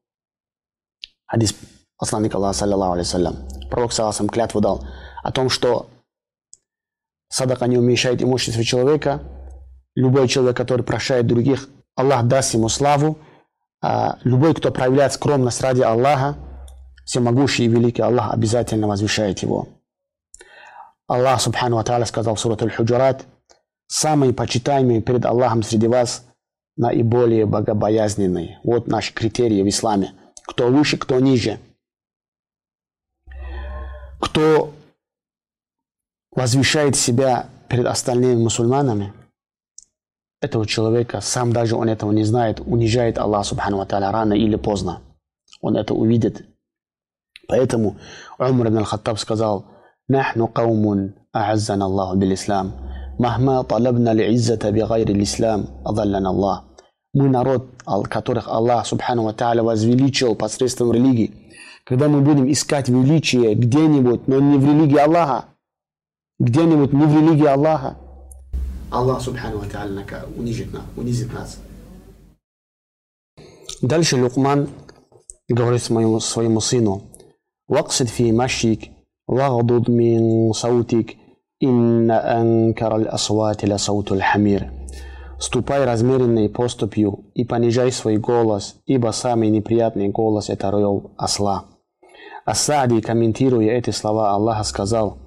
Хадис 1.26 1.54
посланника 1.98 2.38
Аллаха, 2.38 2.60
саллиллаху 2.60 2.94
алейхи 2.94 3.70
Пророк, 3.70 3.92
саллаху 3.92 4.28
клятву 4.28 4.62
дал 4.62 4.86
о 5.22 5.32
том, 5.34 5.50
что 5.50 5.90
садака 7.28 7.68
не 7.68 7.78
уменьшает 7.78 8.22
имущество 8.24 8.64
человека. 8.64 9.22
Любой 9.98 10.28
человек, 10.28 10.56
который 10.56 10.84
прощает 10.84 11.26
других, 11.26 11.70
Аллах 11.96 12.26
даст 12.26 12.54
ему 12.54 12.70
славу. 12.70 13.18
А 13.82 14.20
любой, 14.24 14.54
кто 14.54 14.72
проявляет 14.72 15.14
скромность 15.14 15.60
ради 15.62 15.82
Аллаха, 15.82 16.38
всемогущий 17.04 17.66
и 17.66 17.68
великий 17.68 18.04
Аллах 18.04 18.32
обязательно 18.32 18.88
возвышает 18.88 19.40
его. 19.40 19.68
Аллах, 21.08 21.42
субхану 21.42 21.78
ва 21.78 22.06
сказал 22.06 22.36
в 22.36 22.40
сурат 22.40 22.62
Аль-Худжурат– 22.62 23.26
самые 23.88 24.34
почитаемые 24.34 25.02
перед 25.02 25.26
Аллахом 25.26 25.64
среди 25.64 25.88
вас 25.88 26.28
наиболее 26.76 27.48
богобоязненные. 27.48 28.60
Вот 28.64 28.86
наши 28.86 29.12
критерии 29.16 29.64
в 29.64 29.68
исламе. 29.68 30.14
Кто 30.46 30.68
выше, 30.68 30.98
кто 30.98 31.20
ниже. 31.20 31.60
Кто 34.22 34.76
возвещает 36.30 36.96
себя 36.96 37.50
перед 37.68 37.88
остальными 37.88 38.44
мусульманами, 38.44 39.12
этого 40.42 40.66
человека, 40.66 41.22
сам 41.22 41.52
даже 41.52 41.76
он 41.76 41.90
этого 41.90 42.12
не 42.12 42.24
знает, 42.24 42.60
унижает 42.60 43.18
Аллах 43.18 43.46
Субхану 43.46 43.78
Ва 43.78 43.88
рано 43.90 44.34
или 44.34 44.56
поздно. 44.56 45.02
Он 45.62 45.76
это 45.76 45.94
увидит. 45.94 46.46
Поэтому 47.48 47.98
Умар 48.38 48.68
ибн 48.68 48.80
Аль-Хаттаб 48.80 49.18
сказал, 49.20 49.66
«Нахну 50.08 50.48
каумун 50.48 51.16
а'аззана 51.34 51.86
Аллаху 51.86 52.18
бил 52.18 52.34
ислам». 52.34 52.74
Махма 53.18 53.64
талабна 53.64 54.14
л'иззата 54.14 54.72
бигайри 54.72 55.14
l'ислам, 55.14 55.68
адаллана 55.84 56.30
Аллах. 56.30 56.66
Мы 57.14 57.30
народ, 57.30 57.66
которых 58.10 58.48
Аллах, 58.48 58.86
субхану 58.86 59.24
ва 59.24 59.34
возвеличил 59.64 60.36
посредством 60.36 60.92
религии. 60.92 61.34
Когда 61.84 62.10
мы 62.10 62.22
будем 62.22 62.52
искать 62.52 62.90
величие 62.90 63.56
где-нибудь, 63.56 64.28
но 64.28 64.40
не 64.40 64.58
в 64.58 64.66
религии 64.66 65.00
Аллаха, 65.00 65.46
где-нибудь 66.40 66.94
не 66.94 67.06
в 67.06 67.16
религии 67.16 67.48
Аллаха, 67.48 67.98
Аллах, 68.92 69.22
субхану 69.22 69.60
ва 69.60 69.66
та'аля, 69.66 70.06
унизит 70.96 71.34
нас. 71.34 71.60
Дальше 73.82 74.16
Лукман 74.16 74.70
говорит 75.50 75.84
своему, 75.84 76.20
своему 76.20 76.62
сыну, 76.62 77.04
«Ваксид 77.68 78.10
фи 78.10 78.32
машик, 78.32 78.90
вагдуд 79.28 79.88
мин 79.90 80.54
саутик, 80.54 81.16
инна 81.60 82.40
анкар 82.40 82.94
аль 82.94 83.08
асвати 83.08 83.66
ля 83.66 83.78
саутуль 83.78 84.22
хамир». 84.22 84.72
Ступай 85.40 85.86
размеренной 85.86 86.50
поступью 86.50 87.26
и 87.36 87.44
понижай 87.44 87.92
свой 87.92 88.18
голос, 88.18 88.76
ибо 88.88 89.12
самый 89.12 89.50
неприятный 89.50 90.10
голос– 90.10 90.50
это 90.50 90.70
рев 90.70 91.12
осла. 91.16 91.66
Асади, 92.46 93.02
комментируя 93.02 93.74
эти 93.74 93.92
слова 93.92 94.32
Аллаха, 94.32 94.64
сказал, 94.64 95.20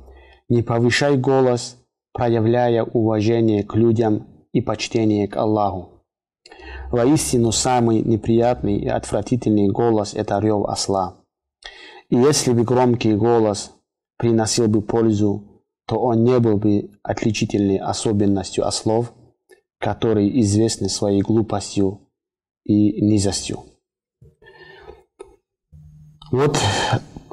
«Не 0.48 0.62
повышай 0.62 1.16
голос, 1.16 1.76
проявляя 2.20 2.84
уважение 2.84 3.64
к 3.64 3.74
людям 3.76 4.26
и 4.52 4.60
почтение 4.60 5.26
к 5.26 5.38
Аллаху. 5.38 6.04
Воистину, 6.90 7.50
самый 7.50 8.02
неприятный 8.02 8.76
и 8.76 8.88
отвратительный 8.88 9.70
голос– 9.70 10.12
это 10.14 10.38
рев 10.38 10.66
осла. 10.66 11.16
И 12.10 12.16
если 12.16 12.52
бы 12.52 12.64
громкий 12.64 13.14
голос 13.14 13.72
приносил 14.18 14.68
бы 14.68 14.82
пользу, 14.82 15.64
то 15.86 15.96
он 15.96 16.22
не 16.22 16.38
был 16.40 16.58
бы 16.58 16.90
отличительной 17.02 17.78
особенностью 17.78 18.66
ослов, 18.66 19.14
которые 19.78 20.42
известны 20.42 20.90
своей 20.90 21.22
глупостью 21.22 22.00
и 22.64 23.00
низостью. 23.00 23.64
Вот 26.30 26.58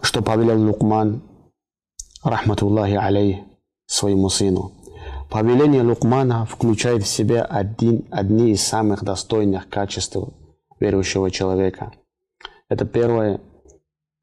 что 0.02 0.22
повелел 0.22 0.66
Лукман, 0.66 1.22
рахматуллахи 2.24 2.94
алей, 2.94 3.44
своему 3.86 4.30
сыну. 4.30 4.77
Повеление 5.40 5.84
Лукмана 5.84 6.48
включает 6.48 7.04
в 7.04 7.08
себя 7.08 7.44
один, 7.44 8.08
одни 8.10 8.54
из 8.54 8.64
самых 8.64 9.04
достойных 9.04 9.70
качеств 9.70 10.18
верующего 10.80 11.30
человека. 11.30 11.92
Это 12.70 12.86
первое, 12.86 13.40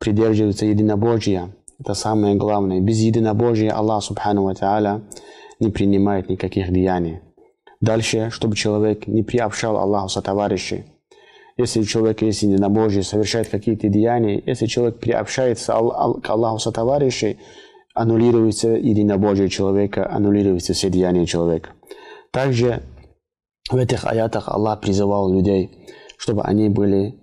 придерживается 0.01 0.67
единобожия. 0.67 1.55
Это 1.79 1.95
самое 1.95 2.35
главное. 2.35 2.81
Без 2.81 2.99
единобожия 2.99 3.71
Аллах 3.71 4.03
Субхану 4.03 4.43
Ва 4.43 5.03
не 5.61 5.71
принимает 5.71 6.29
никаких 6.29 6.73
деяний. 6.73 7.21
Дальше, 7.81 8.31
чтобы 8.33 8.57
человек 8.57 9.07
не 9.07 9.23
приобщал 9.23 9.77
Аллаху 9.77 10.09
со 10.09 10.21
товарищей. 10.21 10.85
Если 11.57 11.85
человек 11.85 12.23
есть 12.23 12.43
единобожие, 12.43 13.05
совершает 13.05 13.49
какие-то 13.51 13.87
деяния, 13.87 14.43
если 14.45 14.67
человек 14.67 14.99
приобщается 14.99 15.75
к 15.75 16.29
Аллаху 16.29 16.59
со 16.59 16.73
товарищей, 16.73 17.39
аннулируется 17.95 18.69
единобожие 18.71 19.49
человека, 19.49 20.11
аннулируется 20.11 20.75
все 20.75 20.91
деяния 20.91 21.27
человека. 21.27 21.71
Также 22.33 22.83
в 23.71 23.77
этих 23.77 24.05
аятах 24.05 24.49
Аллах 24.49 24.81
призывал 24.81 25.33
людей, 25.33 25.71
чтобы 26.19 26.43
они 26.43 26.69
были, 26.69 27.15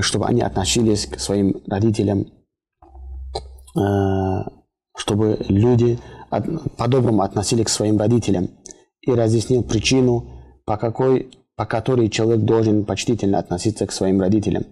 чтобы 0.00 0.26
они 0.26 0.40
относились 0.40 1.06
к 1.06 1.20
своим 1.20 1.62
родителям, 1.68 2.26
э, 3.76 4.42
чтобы 4.96 5.38
люди 5.48 5.98
по-доброму 6.76 7.22
относились 7.22 7.66
к 7.66 7.68
своим 7.68 7.98
родителям 7.98 8.48
и 9.02 9.12
разъяснил 9.12 9.62
причину, 9.62 10.30
по, 10.64 10.76
какой, 10.76 11.30
по 11.56 11.66
которой 11.66 12.08
человек 12.08 12.44
должен 12.44 12.84
почтительно 12.84 13.38
относиться 13.38 13.86
к 13.86 13.92
своим 13.92 14.20
родителям. 14.20 14.64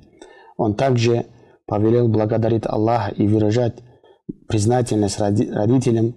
Он 0.56 0.74
также 0.74 1.26
повелел 1.66 2.08
благодарить 2.08 2.64
Аллаха 2.66 3.10
и 3.12 3.26
выражать 3.26 3.74
признательность 4.48 5.18
родителям, 5.18 6.16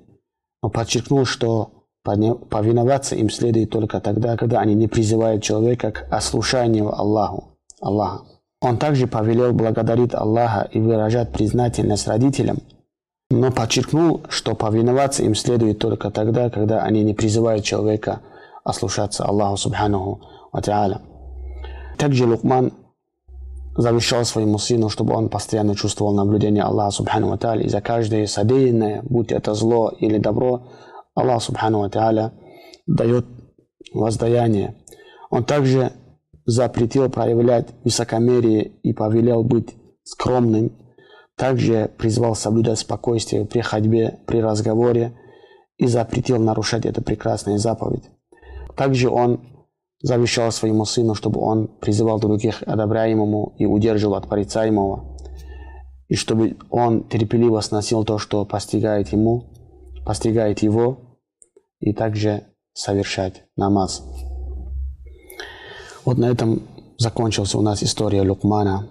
но 0.62 0.70
подчеркнул, 0.70 1.26
что 1.26 1.88
повиноваться 2.04 3.16
им 3.16 3.30
следует 3.30 3.70
только 3.70 4.00
тогда, 4.00 4.38
когда 4.38 4.60
они 4.60 4.74
не 4.74 4.88
призывают 4.88 5.44
человека 5.44 5.92
к 5.92 6.08
ослушанию 6.12 6.94
Аллаху. 6.94 7.58
Аллаха. 7.80 8.26
Он 8.62 8.78
также 8.78 9.08
повелел 9.08 9.54
благодарить 9.54 10.14
Аллаха 10.14 10.70
и 10.72 10.80
выражать 10.80 11.32
признательность 11.32 12.08
родителям, 12.08 12.60
но 13.32 13.52
подчеркнул, 13.52 14.22
что 14.30 14.56
повиноваться 14.56 15.24
им 15.24 15.34
следует 15.34 15.80
только 15.80 16.12
тогда, 16.12 16.50
когда 16.50 16.84
они 16.84 17.04
не 17.04 17.14
призывают 17.14 17.64
человека 17.64 18.22
ослушаться 18.64 19.26
Аллаху 19.26 19.58
Субханаху 19.58 20.22
Ва 20.52 21.02
Также 21.98 22.28
Лукман 22.28 22.74
завещал 23.76 24.26
своему 24.26 24.58
сыну, 24.58 24.90
чтобы 24.90 25.14
он 25.14 25.30
постоянно 25.30 25.76
чувствовал 25.76 26.14
наблюдение 26.14 26.64
Аллаха 26.64 26.92
Субхану 26.92 27.30
Ва 27.30 27.38
Тааля. 27.38 27.64
И 27.64 27.70
за 27.70 27.82
каждое 27.82 28.28
содеянное, 28.28 29.02
будь 29.04 29.32
это 29.32 29.54
зло 29.54 29.92
или 29.98 30.18
добро, 30.18 30.68
Аллах 31.16 31.42
Субхану 31.42 31.80
Ва 31.80 31.90
Тааля 31.90 32.34
дает 32.88 33.26
воздаяние. 33.94 34.76
Он 35.30 35.44
также 35.44 35.94
запретил 36.46 37.10
проявлять 37.10 37.70
высокомерие 37.84 38.64
и 38.84 38.94
повелел 38.94 39.44
быть 39.44 39.76
скромным. 40.04 40.78
Также 41.38 41.90
призвал 41.98 42.36
соблюдать 42.36 42.80
спокойствие 42.80 43.46
при 43.46 43.62
ходьбе, 43.62 44.20
при 44.28 44.42
разговоре 44.42 45.18
и 45.78 45.88
запретил 45.88 46.38
нарушать 46.40 46.86
эту 46.86 47.02
прекрасную 47.02 47.58
заповедь. 47.58 48.04
Также 48.76 49.10
он 49.10 49.42
завещал 50.02 50.52
своему 50.52 50.86
сыну, 50.86 51.16
чтобы 51.16 51.42
он 51.42 51.68
призывал 51.80 52.20
других 52.20 52.64
одобряемому 52.64 53.56
и 53.58 53.66
удерживал 53.66 54.16
от 54.16 54.28
порицаемого, 54.28 55.18
и 56.08 56.16
чтобы 56.16 56.58
он 56.70 57.08
терпеливо 57.08 57.62
сносил 57.62 58.04
то, 58.04 58.18
что 58.18 58.46
постигает 58.46 59.10
ему, 59.10 59.52
постигает 60.06 60.60
его, 60.62 60.98
и 61.80 61.94
также 61.94 62.44
совершать 62.74 63.44
намаз. 63.56 64.04
Вот 66.06 66.18
на 66.18 66.26
этом 66.26 66.64
закончился 66.98 67.58
у 67.58 67.62
нас 67.62 67.84
история 67.84 68.22
Лукмана. 68.22 68.88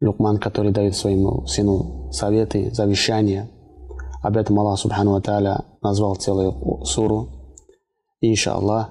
Лукман, 0.00 0.38
который 0.38 0.70
дает 0.70 0.96
своему 0.96 1.46
сыну 1.46 2.10
советы, 2.12 2.70
завещания. 2.72 3.50
Об 4.22 4.36
этом 4.36 4.58
Аллах 4.58 4.78
Субхану 4.78 5.12
Ва 5.12 5.64
назвал 5.82 6.16
целую 6.16 6.84
суру. 6.84 7.28
Иншаллах, 8.20 8.90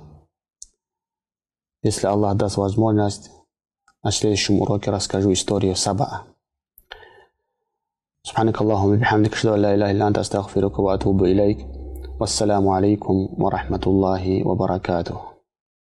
если 1.87 2.07
Аллах 2.07 2.37
даст 2.37 2.57
возможность, 2.57 3.31
на 4.03 4.11
следующем 4.11 4.61
уроке 4.61 4.91
расскажу 4.91 5.33
историю 5.33 5.77
Саба. 5.77 6.27
سبحانك 8.25 8.63
اللهم 8.63 8.91
وبحمدك 8.93 9.33
اشهد 9.33 9.53
ان 9.53 9.61
لا 9.63 9.75
اله 9.75 9.91
الا 9.91 10.09
انت 10.09 10.19
استغفرك 10.19 10.79
واتوب 10.79 11.25
اليك 11.25 11.67
والسلام 12.21 12.69
عليكم 12.69 13.29
ورحمه 13.39 13.81
الله 13.87 14.47
وبركاته 14.47 15.21